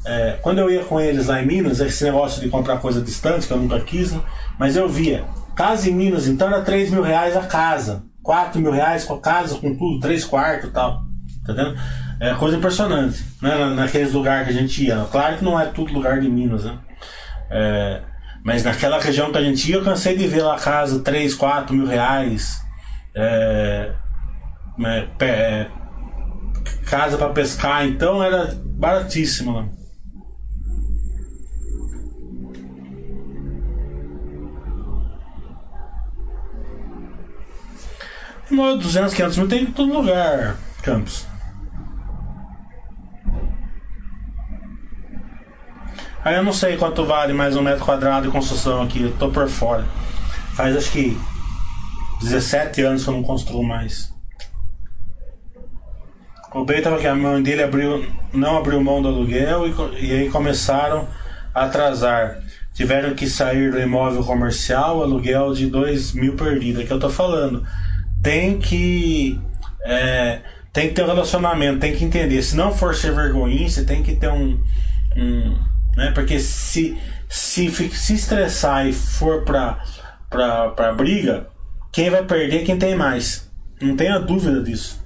[0.05, 3.47] É, quando eu ia com eles lá em Minas, esse negócio de comprar coisa distante,
[3.47, 4.21] que eu nunca quis, né?
[4.59, 5.25] mas eu via,
[5.55, 9.19] casa em Minas, então era 3 mil reais a casa, 4 mil reais com a
[9.19, 11.01] casa, com tudo, 3 quartos e tal.
[11.43, 11.75] Tá vendo?
[12.19, 13.73] É coisa impressionante, né?
[13.73, 15.07] Naqueles lugares que a gente ia.
[15.11, 16.77] Claro que não é tudo lugar de Minas, né?
[17.49, 18.01] É,
[18.43, 21.73] mas naquela região que a gente ia, eu cansei de ver lá casa 3, 4
[21.73, 22.61] mil reais.
[23.15, 23.93] É,
[24.85, 25.71] é, é
[26.85, 29.67] casa para pescar, então era baratíssimo lá.
[38.51, 41.32] Imóvel 200, 500 mil tem em todo lugar, Campos.
[46.23, 49.29] Aí eu não sei quanto vale mais um metro quadrado de construção aqui, eu tô
[49.29, 49.83] por fora.
[50.53, 51.17] Faz acho que
[52.21, 54.13] 17 anos que eu não construo mais.
[56.53, 60.11] O Bey tava aqui, a mãe dele abriu, não abriu mão do aluguel e, e
[60.11, 61.07] aí começaram
[61.53, 62.39] a atrasar.
[62.73, 66.81] Tiveram que sair do imóvel comercial, aluguel de 2 mil perdido.
[66.81, 67.65] É que eu tô falando
[68.23, 69.37] tem que
[69.83, 70.39] é,
[70.71, 72.41] tem que ter um relacionamento, tem que entender.
[72.41, 74.57] Se não for ser vergonhinha, você tem que ter um,
[75.17, 76.11] um né?
[76.11, 76.97] Porque se
[77.29, 79.83] se se estressar e for pra,
[80.29, 81.47] pra, pra briga,
[81.91, 83.49] quem vai perder é quem tem mais.
[83.81, 85.03] Não tenha dúvida disso.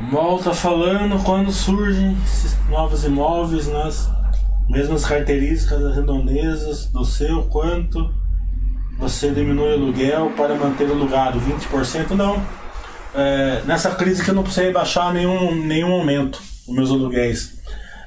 [0.00, 4.10] Mol tá falando quando surgem esses novos imóveis nas
[4.68, 8.12] mesmas características das redondezas do seu, quanto
[9.00, 12.10] você diminui o aluguel para manter alugado 20%?
[12.10, 12.40] Não.
[13.14, 17.58] É, nessa crise que eu não precisei baixar nenhum, nenhum aumento os meus aluguéis.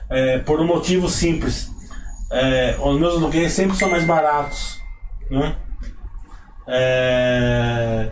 [0.08, 1.72] É, por um motivo simples.
[2.32, 4.80] É, os meus aluguéis sempre são mais baratos.
[5.32, 5.56] Né?
[6.68, 8.12] É,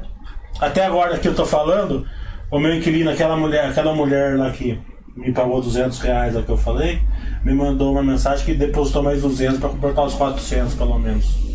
[0.59, 2.05] até agora que eu estou falando,
[2.49, 4.79] o meu inquilino, aquela mulher, aquela mulher lá que
[5.15, 6.99] me pagou 200 reais, é que eu falei,
[7.43, 11.51] me mandou uma mensagem que depositou mais 200 para completar os 400, pelo menos.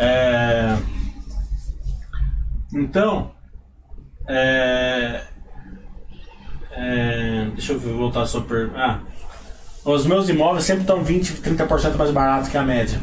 [0.00, 0.76] É...
[2.74, 3.32] Então,
[4.26, 5.22] é...
[6.72, 7.46] É...
[7.52, 8.78] deixa eu voltar sua pergunta.
[8.78, 9.00] Ah,
[9.84, 12.98] os meus imóveis sempre estão 20, 30% mais baratos que a média.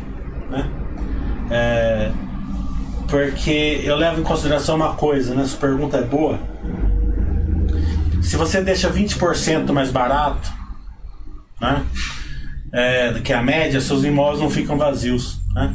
[0.50, 0.70] Né?
[1.52, 2.12] É...
[3.08, 5.44] Porque eu levo em consideração uma coisa, né?
[5.44, 6.40] Essa pergunta é boa.
[8.22, 10.52] Se você deixa 20% mais barato,
[11.62, 11.86] né?
[12.74, 15.74] É, do que a média, seus imóveis não ficam vazios, né?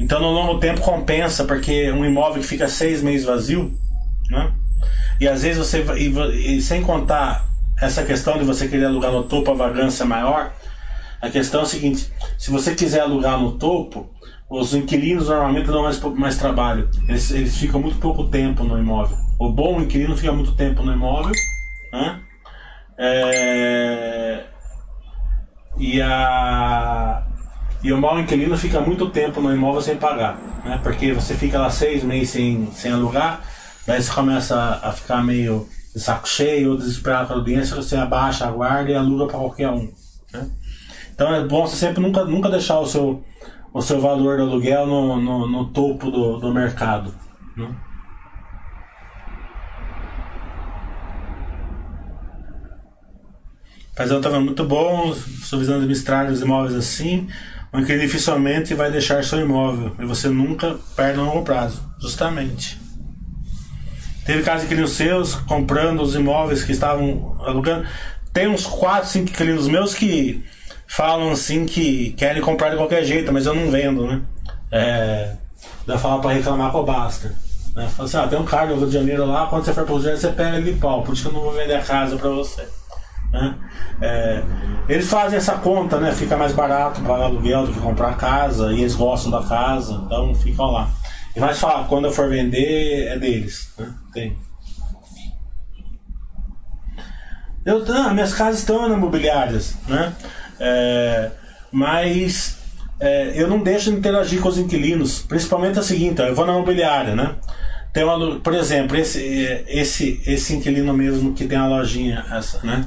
[0.00, 3.70] Então no longo tempo compensa, porque um imóvel que fica seis meses vazio,
[4.30, 4.50] né?
[5.20, 7.46] E às vezes você, e, e sem contar
[7.78, 10.52] essa questão de você querer alugar no topo, a vagância é maior,
[11.20, 14.10] a questão é a seguinte: se você quiser alugar no topo,
[14.48, 16.88] os inquilinos normalmente dão mais, mais trabalho.
[17.06, 19.18] Eles, eles ficam muito pouco tempo no imóvel.
[19.38, 21.32] O bom inquilino fica muito tempo no imóvel.
[21.92, 22.20] Né?
[22.98, 24.44] É...
[25.78, 27.26] E, a...
[27.82, 30.38] e o mau inquilino fica muito tempo no imóvel sem pagar.
[30.64, 30.78] Né?
[30.82, 33.42] Porque você fica lá seis meses sem, sem alugar,
[33.86, 37.96] daí você começa a ficar meio de saco cheio ou desesperado com a audiência, você
[37.96, 39.90] abaixa a guarda e aluga para qualquer um.
[40.32, 40.48] Né?
[41.14, 43.24] Então é bom você sempre nunca, nunca deixar o seu
[43.72, 47.14] o seu valor do aluguel no, no, no topo do, do mercado.
[47.56, 47.68] Né?
[53.96, 57.28] Mas eu estava muito bom, estou visando administrar os imóveis assim,
[57.72, 62.80] o que dificilmente vai deixar seu imóvel e você nunca perde no longo prazo, justamente.
[64.24, 67.86] Teve casos de os seus comprando os imóveis que estavam alugando.
[68.32, 70.44] Tem uns 4, 5 inquilinos meus que
[70.86, 74.22] falam assim que querem comprar de qualquer jeito, mas eu não vendo, né?
[74.70, 75.32] É,
[75.86, 77.34] dá falar para reclamar com o Basta.
[77.74, 77.88] Né?
[77.88, 79.94] Fala assim, ah, tem um cara no Rio de Janeiro lá, quando você for pro
[79.94, 81.74] Rio de Janeiro, você pega ele de pau, por isso que eu não vou vender
[81.74, 82.66] a casa para você.
[83.32, 83.54] Né?
[84.00, 84.42] É,
[84.88, 86.12] eles fazem essa conta, né?
[86.12, 90.34] Fica mais barato pagar aluguel do que comprar casa, e eles gostam da casa, então
[90.34, 90.90] ficam lá.
[91.34, 93.72] E vai falar, quando eu for vender, é deles.
[93.78, 93.94] Né?
[94.12, 94.36] Tem.
[97.64, 100.12] Eu, ah, minhas casas estão imobiliárias, né?
[100.58, 101.30] É,
[101.70, 102.58] mas
[102.98, 106.34] é, eu não deixo de interagir com os inquilinos, principalmente é o seguinte, ó, eu
[106.34, 107.36] vou na imobiliária, né?
[107.92, 109.20] Tem uma, por exemplo, esse,
[109.68, 112.84] esse, esse inquilino mesmo que tem a lojinha, essa, né?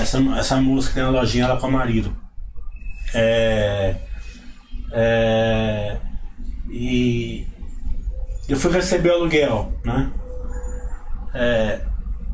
[0.00, 2.14] Essa, essa que tem a lojinha, ela com o marido.
[3.14, 3.96] É,
[4.92, 5.96] é,
[6.70, 7.46] e
[8.48, 10.10] eu fui receber o aluguel, né?
[11.34, 11.80] É,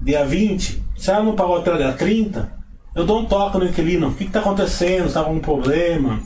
[0.03, 2.51] dia 20, se ela não pagou até o dia 30,
[2.95, 6.21] eu dou um toque no inquilino, o que está acontecendo, está algum problema,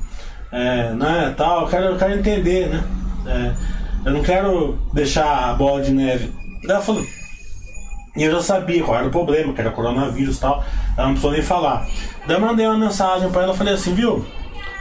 [0.52, 2.84] é, né, tal, eu quero, eu quero entender, né?
[3.26, 6.32] É, eu não quero deixar a bola de neve.
[6.64, 7.04] Ela falou.
[8.16, 10.64] E eu já sabia qual era o problema, que era coronavírus e tal.
[10.96, 11.86] Ela não precisou nem falar.
[12.26, 14.26] Daí eu mandei uma mensagem pra ela, falei assim, viu?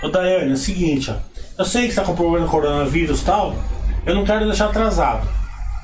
[0.01, 1.15] Ô Daiane, é o seguinte, ó.
[1.57, 3.53] Eu sei que você tá com problema com coronavírus e tal.
[4.05, 5.27] Eu não quero deixar atrasado.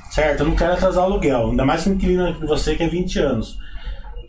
[0.09, 0.39] Certo?
[0.39, 1.49] Eu não quero atrasar o aluguel.
[1.49, 3.57] Ainda mais com um inquilino de você que é 20 anos.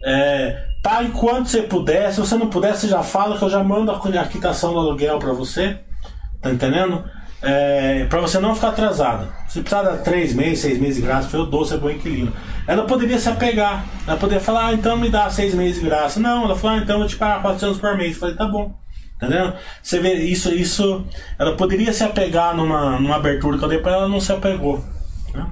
[0.04, 2.12] É, tá, enquanto você puder.
[2.12, 5.18] Se você não puder, você já fala que eu já mando a quitação do aluguel
[5.20, 5.78] pra você.
[6.42, 7.04] Tá entendendo?
[7.46, 9.32] É, para você não ficar atrasado.
[9.48, 12.32] Se precisar dar três meses, seis meses de graça, eu dou, você é bom inquilino.
[12.66, 16.18] Ela poderia se apegar, ela poderia falar, ah, então me dá seis meses de graça.
[16.18, 18.14] Não, ela falou, ah, então eu vou te pagar 400 por mês.
[18.14, 18.74] Eu falei, tá bom.
[19.14, 19.52] Entendeu?
[19.80, 21.04] Você vê, isso, isso,
[21.38, 24.32] ela poderia se apegar numa, numa abertura que eu dei pra ela, ela não se
[24.32, 24.84] apegou.
[25.32, 25.46] Né?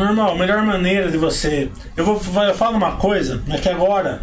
[0.00, 1.70] Normal, a melhor maneira de você.
[1.94, 4.22] Eu vou eu falo uma coisa, é que agora.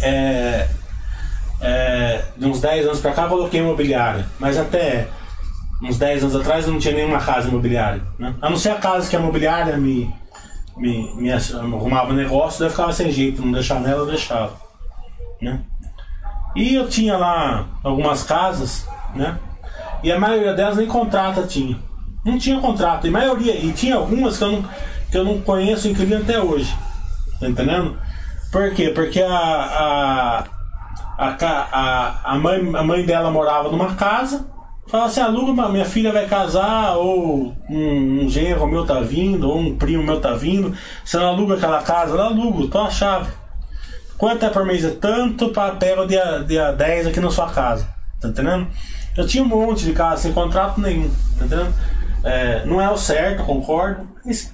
[0.00, 0.68] É,
[1.60, 4.24] é, de uns 10 anos pra cá eu coloquei imobiliária.
[4.38, 5.08] Mas até
[5.82, 8.00] uns 10 anos atrás eu não tinha nenhuma casa imobiliária.
[8.16, 8.32] Né?
[8.40, 10.08] A não ser a casa que a imobiliária me,
[10.76, 14.52] me, me arrumava negócio, eu ficava sem jeito, não deixar nela, eu deixava.
[15.42, 15.60] Né?
[16.54, 18.86] E eu tinha lá algumas casas,
[19.16, 19.36] né?
[20.02, 21.76] E a maioria delas nem contrata tinha.
[22.28, 24.64] Não tinha contrato, e maioria, e tinha algumas que eu não,
[25.10, 26.76] que eu não conheço inquilino até hoje.
[27.40, 27.96] Tá entendendo?
[28.52, 28.90] Por quê?
[28.90, 30.44] Porque a,
[31.18, 34.46] a, a, a, mãe, a mãe dela morava numa casa,
[34.88, 39.58] fala assim, aluga, minha filha vai casar, ou um, um genro meu tá vindo, ou
[39.58, 43.30] um primo meu tá vindo, você não aluga aquela casa, ela aluga, tô a chave.
[44.18, 44.84] Quanto é por mês?
[44.84, 47.88] É tanto para pega dia, dia 10 aqui na sua casa.
[48.20, 48.66] Tá entendendo?
[49.16, 51.08] Eu tinha um monte de casa sem contrato nenhum,
[51.38, 51.72] tá entendendo?
[52.24, 54.52] É, não é o certo, concordo, mas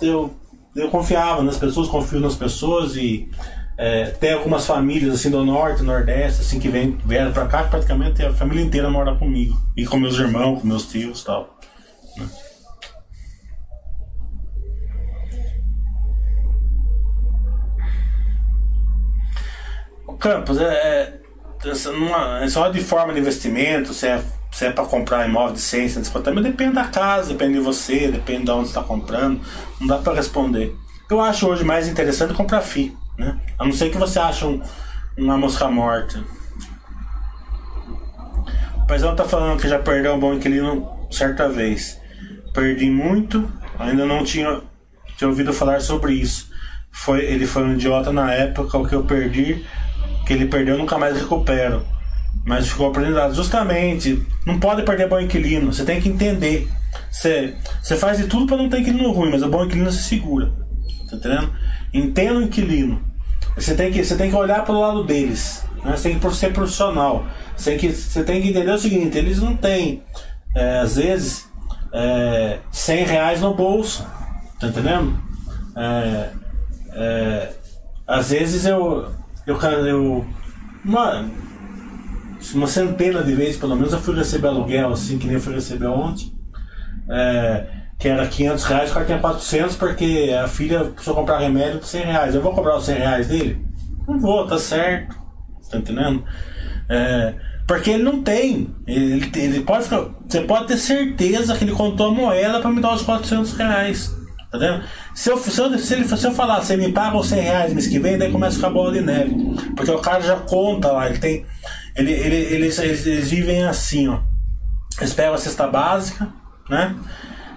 [0.00, 0.34] eu,
[0.74, 3.28] eu confiava nas pessoas, confio nas pessoas e
[3.76, 8.22] é, tem algumas famílias assim do norte, nordeste, assim, que vem, vieram pra cá, praticamente
[8.22, 9.60] a família inteira mora comigo.
[9.76, 11.58] E com meus irmãos, com meus tios tal.
[12.16, 12.28] Né?
[20.06, 21.18] O campus é,
[21.64, 24.22] é, é só de forma de investimento, se é
[24.52, 28.08] se é para comprar imóvel de 100, 150 mil, depende da casa, depende de você,
[28.08, 29.40] depende de onde está comprando.
[29.80, 30.76] Não dá para responder.
[31.10, 33.40] Eu acho hoje mais interessante comprar FI, né?
[33.58, 34.62] A não ser que você ache um,
[35.16, 36.22] uma mosca morta.
[38.76, 41.98] O paizão tá falando que já perdeu um bom inquilino certa vez.
[42.52, 44.60] Perdi muito, ainda não tinha,
[45.16, 46.50] tinha ouvido falar sobre isso.
[46.90, 49.64] Foi, ele foi um idiota na época, o que eu perdi,
[50.26, 51.82] que ele perdeu, nunca mais recupero.
[52.44, 53.34] Mas ficou aprendizado.
[53.34, 55.72] Justamente, não pode perder bom inquilino.
[55.72, 56.68] Você tem que entender.
[57.10, 60.02] Você, você faz de tudo para não ter inquilino ruim, mas o bom inquilino se
[60.02, 60.52] segura.
[61.08, 61.52] Tá entendendo?
[61.92, 63.00] Entenda o inquilino.
[63.54, 65.64] Você tem que, você tem que olhar para o lado deles.
[65.84, 65.96] Né?
[65.96, 67.26] Você tem que ser profissional.
[67.56, 70.02] Você tem que, você tem que entender o seguinte: eles não têm,
[70.56, 71.48] é, às vezes,
[71.92, 74.06] é, 100 reais no bolso.
[74.58, 75.18] Tá entendendo?
[75.76, 76.30] É,
[76.92, 77.52] é,
[78.06, 79.10] às vezes eu.
[79.46, 80.26] Eu, eu
[80.84, 81.32] mano,
[82.54, 85.86] uma centena de vezes, pelo menos, eu fui receber aluguel, assim, que nem fui receber
[85.86, 86.32] ontem.
[87.08, 87.66] É,
[87.98, 91.86] que era 500 reais, o cara tinha 400 porque a filha precisou comprar remédio por
[91.86, 92.34] 100 reais.
[92.34, 93.64] Eu vou cobrar os 100 reais dele?
[94.08, 95.16] Não vou, tá certo.
[95.70, 96.24] Tá entendendo?
[96.88, 97.34] É,
[97.66, 98.74] porque ele não tem.
[98.86, 102.80] Ele, ele pode ficar, você pode ter certeza que ele contou a moeda para me
[102.80, 104.14] dar os 400 reais.
[104.50, 104.82] Tá vendo?
[105.14, 107.72] Se eu, se, eu, se, ele, se eu falar, você me paga os 100 reais
[107.72, 109.34] mês que vem, daí começa a ficar bola de neve.
[109.74, 111.46] Porque o cara já conta lá, ele tem.
[111.94, 114.20] Ele, ele, eles, eles, vivem assim, ó.
[114.98, 116.28] Eles pegam a cesta básica,
[116.68, 116.94] né?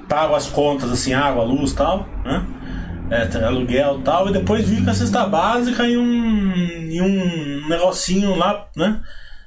[0.09, 2.45] Pagam as contas, assim, água, luz tal, né?
[3.09, 8.35] É, aluguel tal, e depois vivem com a cesta básica e um, e um negocinho
[8.35, 9.01] lá, né?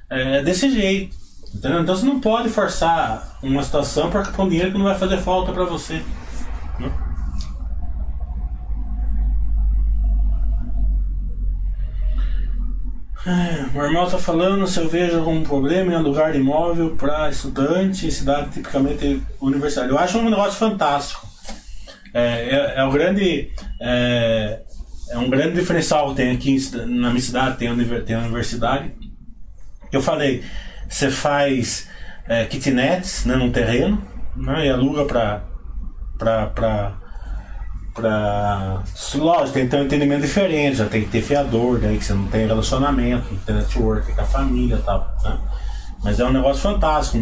[0.09, 1.15] É, desse jeito.
[1.53, 1.81] Entendeu?
[1.81, 5.51] Então você não pode forçar uma situação para um dinheiro que não vai fazer falta
[5.51, 6.01] para você.
[13.25, 18.07] É, o irmão tá falando se eu vejo algum problema em alugar imóvel para estudante
[18.07, 19.89] em cidade tipicamente universitária.
[19.89, 21.27] Eu acho um negócio fantástico.
[22.13, 23.51] É, é, é, o grande.
[23.81, 24.61] É,
[25.09, 27.73] é um grande diferencial que tem aqui na minha cidade, tem a,
[28.21, 28.93] universidade.
[29.91, 30.43] Eu falei,
[30.87, 31.89] você faz
[32.27, 34.01] é, kitnets né, num terreno
[34.35, 36.98] né, e aluga para
[37.93, 38.83] pra.
[39.15, 42.13] Lógico, tem que ter um entendimento diferente, já tem que ter fiador, daí que você
[42.13, 45.15] não tem relacionamento, não tem network com a família e tal.
[45.23, 45.39] Né?
[46.03, 47.17] Mas é um negócio fantástico.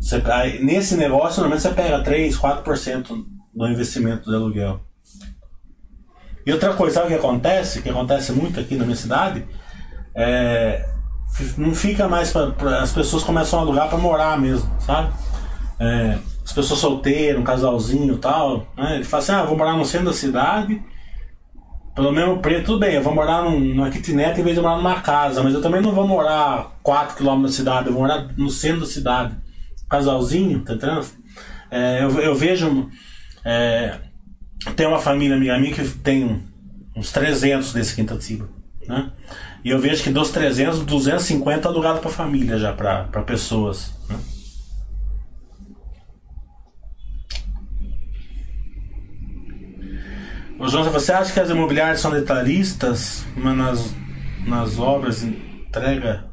[0.00, 0.22] Você,
[0.60, 4.80] nesse negócio, normalmente você pega 3, 4% do investimento de aluguel.
[6.46, 7.82] E outra coisa, sabe o que acontece?
[7.82, 9.44] Que acontece muito aqui na minha cidade?
[10.14, 10.88] É,
[11.56, 15.12] não fica mais para as pessoas começam a alugar para morar mesmo, sabe?
[15.78, 18.94] É, as pessoas solteiras, um casalzinho e tal, né?
[18.94, 20.82] Ele fala assim, ah, vou morar no centro da cidade,
[21.94, 24.76] pelo mesmo preço, tudo bem, eu vou morar num, numa kitnet em vez de morar
[24.76, 28.28] numa casa, mas eu também não vou morar 4 km da cidade, eu vou morar
[28.34, 29.36] no centro da cidade.
[29.90, 31.06] Casalzinho, tá entendendo?
[31.70, 32.88] É, eu, eu, vejo.
[33.44, 33.98] É,
[34.74, 36.42] tem uma família amiga minha que tem
[36.96, 38.48] uns 300 desse Quintatiba,
[38.86, 39.10] né?
[39.62, 44.16] E eu vejo que dos 300, 250 alugado para família já, para pessoas, né?
[50.58, 53.94] Ô, João, você acha que as imobiliárias são detalhistas nas,
[54.44, 56.24] nas obras entrega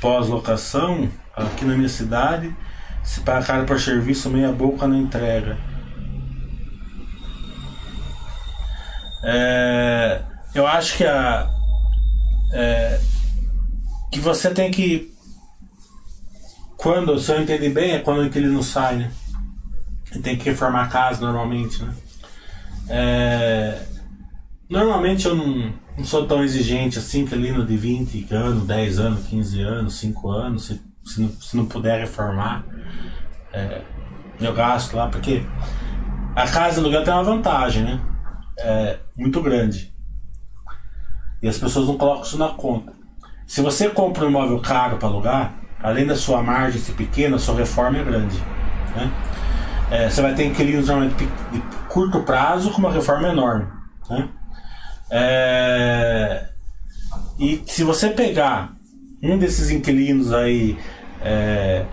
[0.00, 2.56] pós-locação aqui na minha cidade?
[3.04, 5.58] Se pagar por serviço meia boca na entrega.
[9.22, 10.22] É,
[10.54, 11.50] eu acho que a
[12.54, 13.00] é,
[14.10, 15.12] que você tem que
[16.76, 19.12] quando, se eu entendi bem, é quando o inquilino sai, né?
[20.20, 21.94] Tem que reformar a casa normalmente, né?
[22.88, 23.82] É,
[24.68, 28.98] normalmente eu não, não, sou tão exigente assim, que ali no de 20 anos, 10
[28.98, 32.64] anos, 15 anos, 5 anos, se, se, não, se não puder reformar,
[33.52, 33.82] é,
[34.40, 35.42] eu gasto lá, porque
[36.34, 38.00] a casa do lugar tem uma vantagem, né?
[38.58, 39.92] É, muito grande.
[41.42, 42.92] E as pessoas não colocam isso na conta.
[43.46, 47.56] Se você compra um imóvel caro para alugar, além da sua margem ser pequena, sua
[47.56, 48.38] reforma é grande.
[48.96, 49.12] Né?
[49.92, 53.66] É, você vai ter inquilinos normalmente de curto prazo com uma reforma enorme.
[54.08, 54.26] Né?
[55.10, 56.48] É,
[57.38, 58.72] e se você pegar
[59.22, 60.78] um desses inquilinos aí,
[61.20, 61.84] é,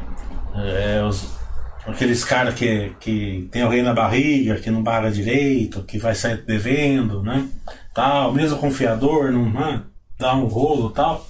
[0.55, 1.37] é os,
[1.85, 6.37] aqueles caras que, que tem alguém na barriga, que não paga direito, que vai sair
[6.45, 7.49] devendo, né?
[7.93, 9.83] Tal, mesmo confiador, não né?
[10.17, 11.27] dá um rolo tal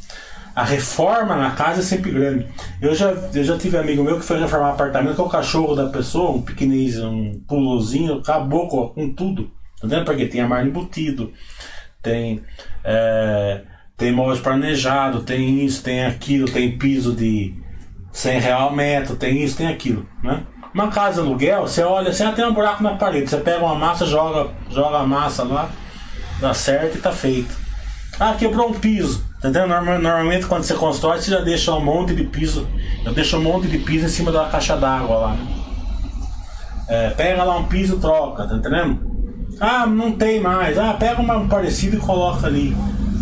[0.60, 2.46] a reforma na casa é sempre grande.
[2.82, 5.88] Eu já, eu já tive amigo meu que foi reformar apartamento com o cachorro da
[5.88, 9.50] pessoa, um pequenininho, um pulozinho, acabou com, com tudo.
[9.78, 10.04] Entendeu?
[10.04, 11.32] Porque tem armário embutido,
[12.02, 12.44] tem,
[12.84, 13.62] é,
[13.96, 17.54] tem móveis planejado, tem isso, tem aquilo, tem piso de
[18.12, 20.44] 100 real metro, tem isso, tem aquilo, né?
[20.74, 24.06] Uma casa aluguel, você olha, você tem um buraco na parede, você pega uma massa,
[24.06, 25.70] joga, joga a massa lá,
[26.42, 27.58] dá certo e tá feito.
[28.20, 29.29] Ah, quebrou um piso.
[29.40, 29.68] Entendeu?
[29.68, 32.68] Normalmente quando você constrói, você já deixa um monte de piso.
[33.06, 35.34] Eu deixo um monte de piso em cima da caixa d'água lá.
[35.34, 35.48] Né?
[36.90, 39.00] É, pega lá um piso troca, tá entendendo?
[39.62, 40.78] Ah, não tem mais.
[40.78, 42.76] Ah, pega um parecido e coloca ali.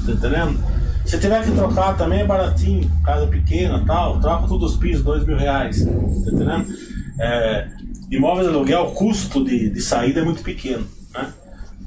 [0.05, 0.59] Tá entendendo?
[1.05, 5.23] Se tiver que trocar também é baratinho, casa pequena tal, troca todos os pisos, dois
[5.23, 5.85] mil reais.
[5.85, 6.65] Tá entendendo?
[7.19, 7.67] É,
[8.09, 10.85] imóveis de aluguel, o custo de, de saída é muito pequeno.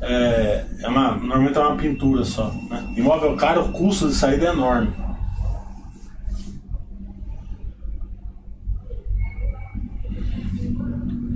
[0.03, 2.51] É, é uma, normalmente é uma pintura só.
[2.71, 2.95] Né?
[2.97, 4.93] Imóvel caro, o custo de saída é enorme.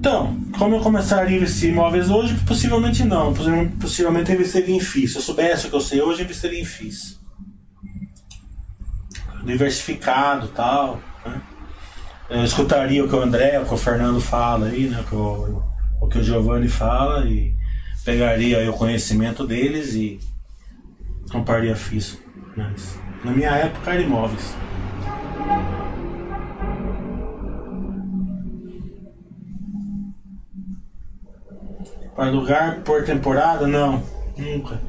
[0.04, 2.34] Então, como eu começaria a investir imóveis hoje?
[2.46, 3.32] Possivelmente não.
[3.80, 5.12] Possivelmente eu investiria em FIIs.
[5.12, 7.18] Se eu soubesse o que eu sei hoje, eu investiria em FIIs.
[9.44, 11.00] Diversificado tal.
[11.24, 11.40] Né?
[12.28, 15.00] Eu escutaria o que o André, o que o Fernando fala aí, né?
[15.00, 15.62] o, que o,
[16.02, 17.54] o que o Giovanni fala e
[18.04, 20.20] pegaria o conhecimento deles e
[21.30, 22.18] compraria FIS.
[22.56, 24.54] Mas, na minha época era imóveis.
[32.14, 33.66] Para lugar por temporada?
[33.66, 34.02] Não,
[34.36, 34.80] nunca.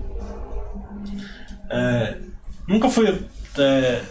[1.71, 2.17] É,
[2.67, 3.25] nunca fui
[3.57, 4.01] é,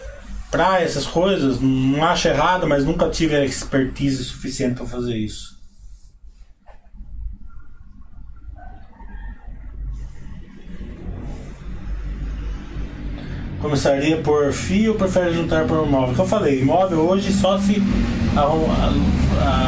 [0.50, 5.53] praia, essas coisas, não acho errado, mas nunca tive a expertise suficiente para fazer isso.
[13.64, 16.14] Começaria por fio ou prefere juntar por imóvel?
[16.14, 17.82] Que eu falei, imóvel hoje só se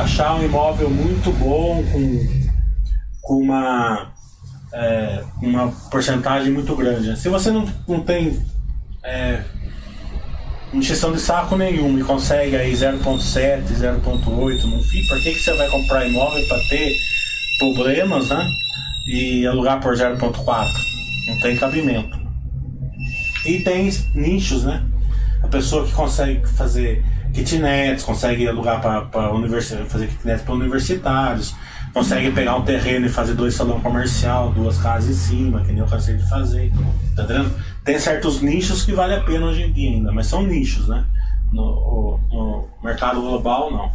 [0.02, 2.46] achar um imóvel muito bom, com,
[3.22, 4.12] com uma,
[4.74, 7.18] é, uma porcentagem muito grande.
[7.18, 8.38] Se você não, não tem
[9.02, 9.42] é,
[10.74, 15.54] injeção de saco nenhum e consegue aí 0.7, 0.8 no FII, por que, que você
[15.54, 16.94] vai comprar imóvel para ter
[17.58, 18.46] problemas, né?
[19.08, 20.68] E alugar por 0.4.
[21.28, 22.15] Não tem cabimento.
[23.46, 24.84] E tem nichos, né?
[25.42, 31.54] A pessoa que consegue fazer kitnets, consegue alugar para universidade, fazer kitnets para universitários,
[31.92, 35.78] consegue pegar um terreno e fazer dois salão comercial, duas casas em cima, que nem
[35.78, 36.72] eu cansei de fazer.
[37.14, 37.54] Tá entendendo?
[37.84, 41.04] Tem certos nichos que vale a pena hoje em dia ainda, mas são nichos, né?
[41.52, 43.92] No, no mercado global, não.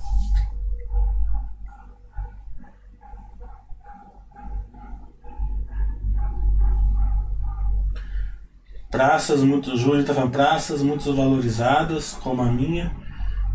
[8.92, 9.78] Praças muito.
[9.78, 12.92] Júlio está praças muito valorizadas, como a minha.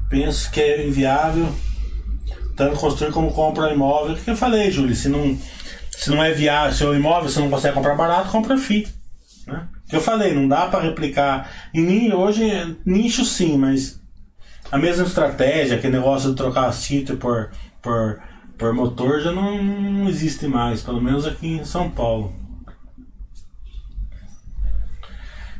[0.09, 1.53] Penso que é inviável
[2.57, 4.15] tanto construir como comprar imóvel.
[4.15, 4.97] O que eu falei, Júlio?
[4.97, 5.39] Se não,
[5.91, 8.89] se não é viável, se o imóvel você não consegue comprar barato, compra FII.
[9.47, 9.69] Né?
[9.89, 11.51] Que eu falei, não dá para replicar.
[11.73, 14.01] Em hoje, nicho sim, mas
[14.73, 17.51] a mesma estratégia, aquele negócio de trocar sítio por,
[17.83, 18.21] por,
[18.59, 22.33] por motor já não, não existe mais, pelo menos aqui em São Paulo.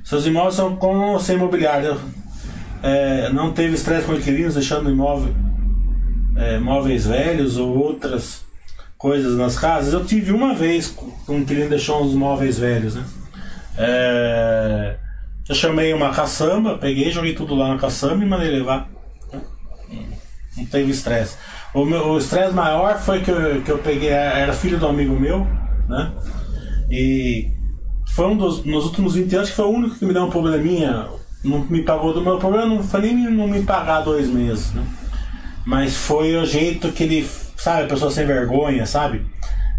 [0.07, 2.01] Seus imóveis são com ou sem imobiliário.
[2.81, 5.35] É, não teve estresse com inquilinos deixando imóvel,
[6.37, 6.61] é,
[7.05, 8.45] velhos ou outras
[8.97, 9.93] coisas nas casas.
[9.93, 10.97] Eu tive uma vez
[11.29, 13.05] um inquilino deixou uns móveis velhos, né?
[13.77, 14.97] É,
[15.49, 18.89] eu chamei uma caçamba, peguei, joguei tudo lá na caçamba e mandei levar.
[20.57, 21.37] Não teve estresse.
[21.75, 25.45] O estresse maior foi que eu, que eu peguei, era filho do amigo meu,
[25.89, 26.13] né?
[26.89, 27.56] E
[28.17, 28.65] foi um dos.
[28.65, 31.07] Nos últimos 20 anos que foi o único que me deu um probleminha.
[31.45, 34.83] Não me pagou do meu problema, não foi nem não me pagar dois meses, né?
[35.67, 37.29] Mas foi o jeito que ele.
[37.59, 39.25] Sabe, a pessoa sem vergonha, sabe?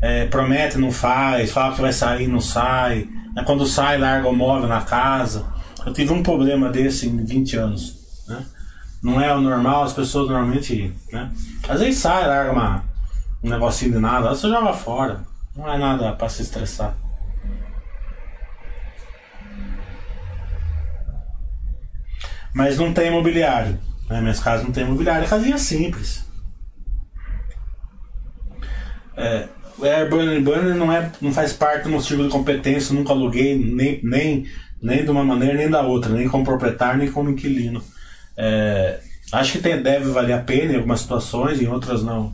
[0.01, 3.07] É, promete, não faz, fala que vai sair, não sai.
[3.33, 3.43] Né?
[3.43, 5.43] Quando sai, larga o móvel na casa.
[5.83, 7.97] Eu tive um problema desse em 20 anos.
[8.27, 8.45] Né?
[9.01, 10.93] Não é o normal, as pessoas normalmente.
[11.11, 11.31] Né?
[11.67, 12.83] Às vezes sai, larga uma,
[13.43, 15.21] um negocinho de nada, você joga fora.
[15.55, 16.95] Não é nada para se estressar.
[22.57, 23.77] Mas não tem imobiliário.
[24.09, 24.19] Né?
[24.19, 25.23] Minhas casas não tem imobiliário.
[25.23, 26.25] É casinha simples.
[29.15, 29.47] É,
[29.79, 32.95] Airbnb Burner não, é, não faz parte do meu círculo de competência.
[32.95, 34.47] Nunca aluguei nem, nem,
[34.81, 36.11] nem de uma maneira nem da outra.
[36.11, 37.79] Nem como proprietário, nem como inquilino.
[38.35, 39.01] É,
[39.33, 42.33] acho que tem, deve valer a pena em algumas situações, em outras não.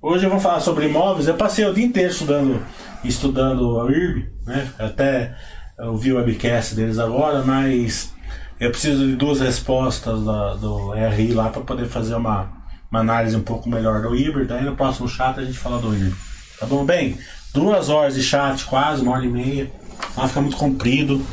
[0.00, 1.28] Hoje eu vou falar sobre imóveis.
[1.28, 2.62] Eu passei o dia inteiro estudando,
[3.04, 4.72] estudando a IRB, né?
[4.78, 5.36] Até
[5.78, 8.12] eu vi o webcast deles agora, mas
[8.60, 12.48] eu preciso de duas respostas da, do RI lá para poder fazer uma,
[12.90, 14.54] uma análise um pouco melhor do híbrido.
[14.54, 16.16] Aí no próximo chat a gente fala do híbrido.
[16.58, 16.84] Tá bom?
[16.84, 17.18] Bem,
[17.52, 19.70] duas horas de chat, quase, uma hora e meia.
[20.14, 21.24] Vai ficar muito comprido.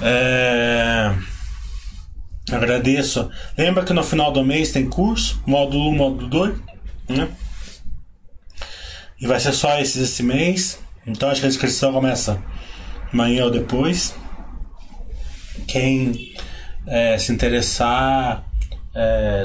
[0.00, 1.12] É...
[2.52, 3.28] Agradeço.
[3.58, 6.58] Lembra que no final do mês tem curso, módulo 1, módulo 2,
[7.08, 7.28] né?
[9.20, 10.78] E vai ser só esses esse mês.
[11.06, 12.40] Então acho que a inscrição começa
[13.14, 14.14] amanhã ou depois.
[15.68, 16.34] Quem
[16.86, 18.44] é, se interessar,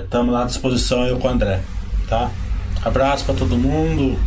[0.03, 1.61] estamos é, lá à disposição eu com o André.
[2.09, 2.29] Tá?
[2.83, 4.19] Abraço para todo mundo.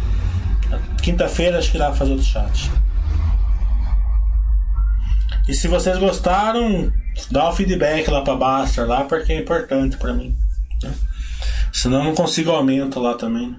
[1.02, 2.70] Quinta-feira acho que dá pra fazer outro chat.
[5.48, 6.92] E se vocês gostaram,
[7.30, 10.34] dá o feedback lá pra Baster lá, porque é importante para mim.
[10.82, 10.94] Né?
[11.72, 13.56] Senão eu não consigo aumento lá também.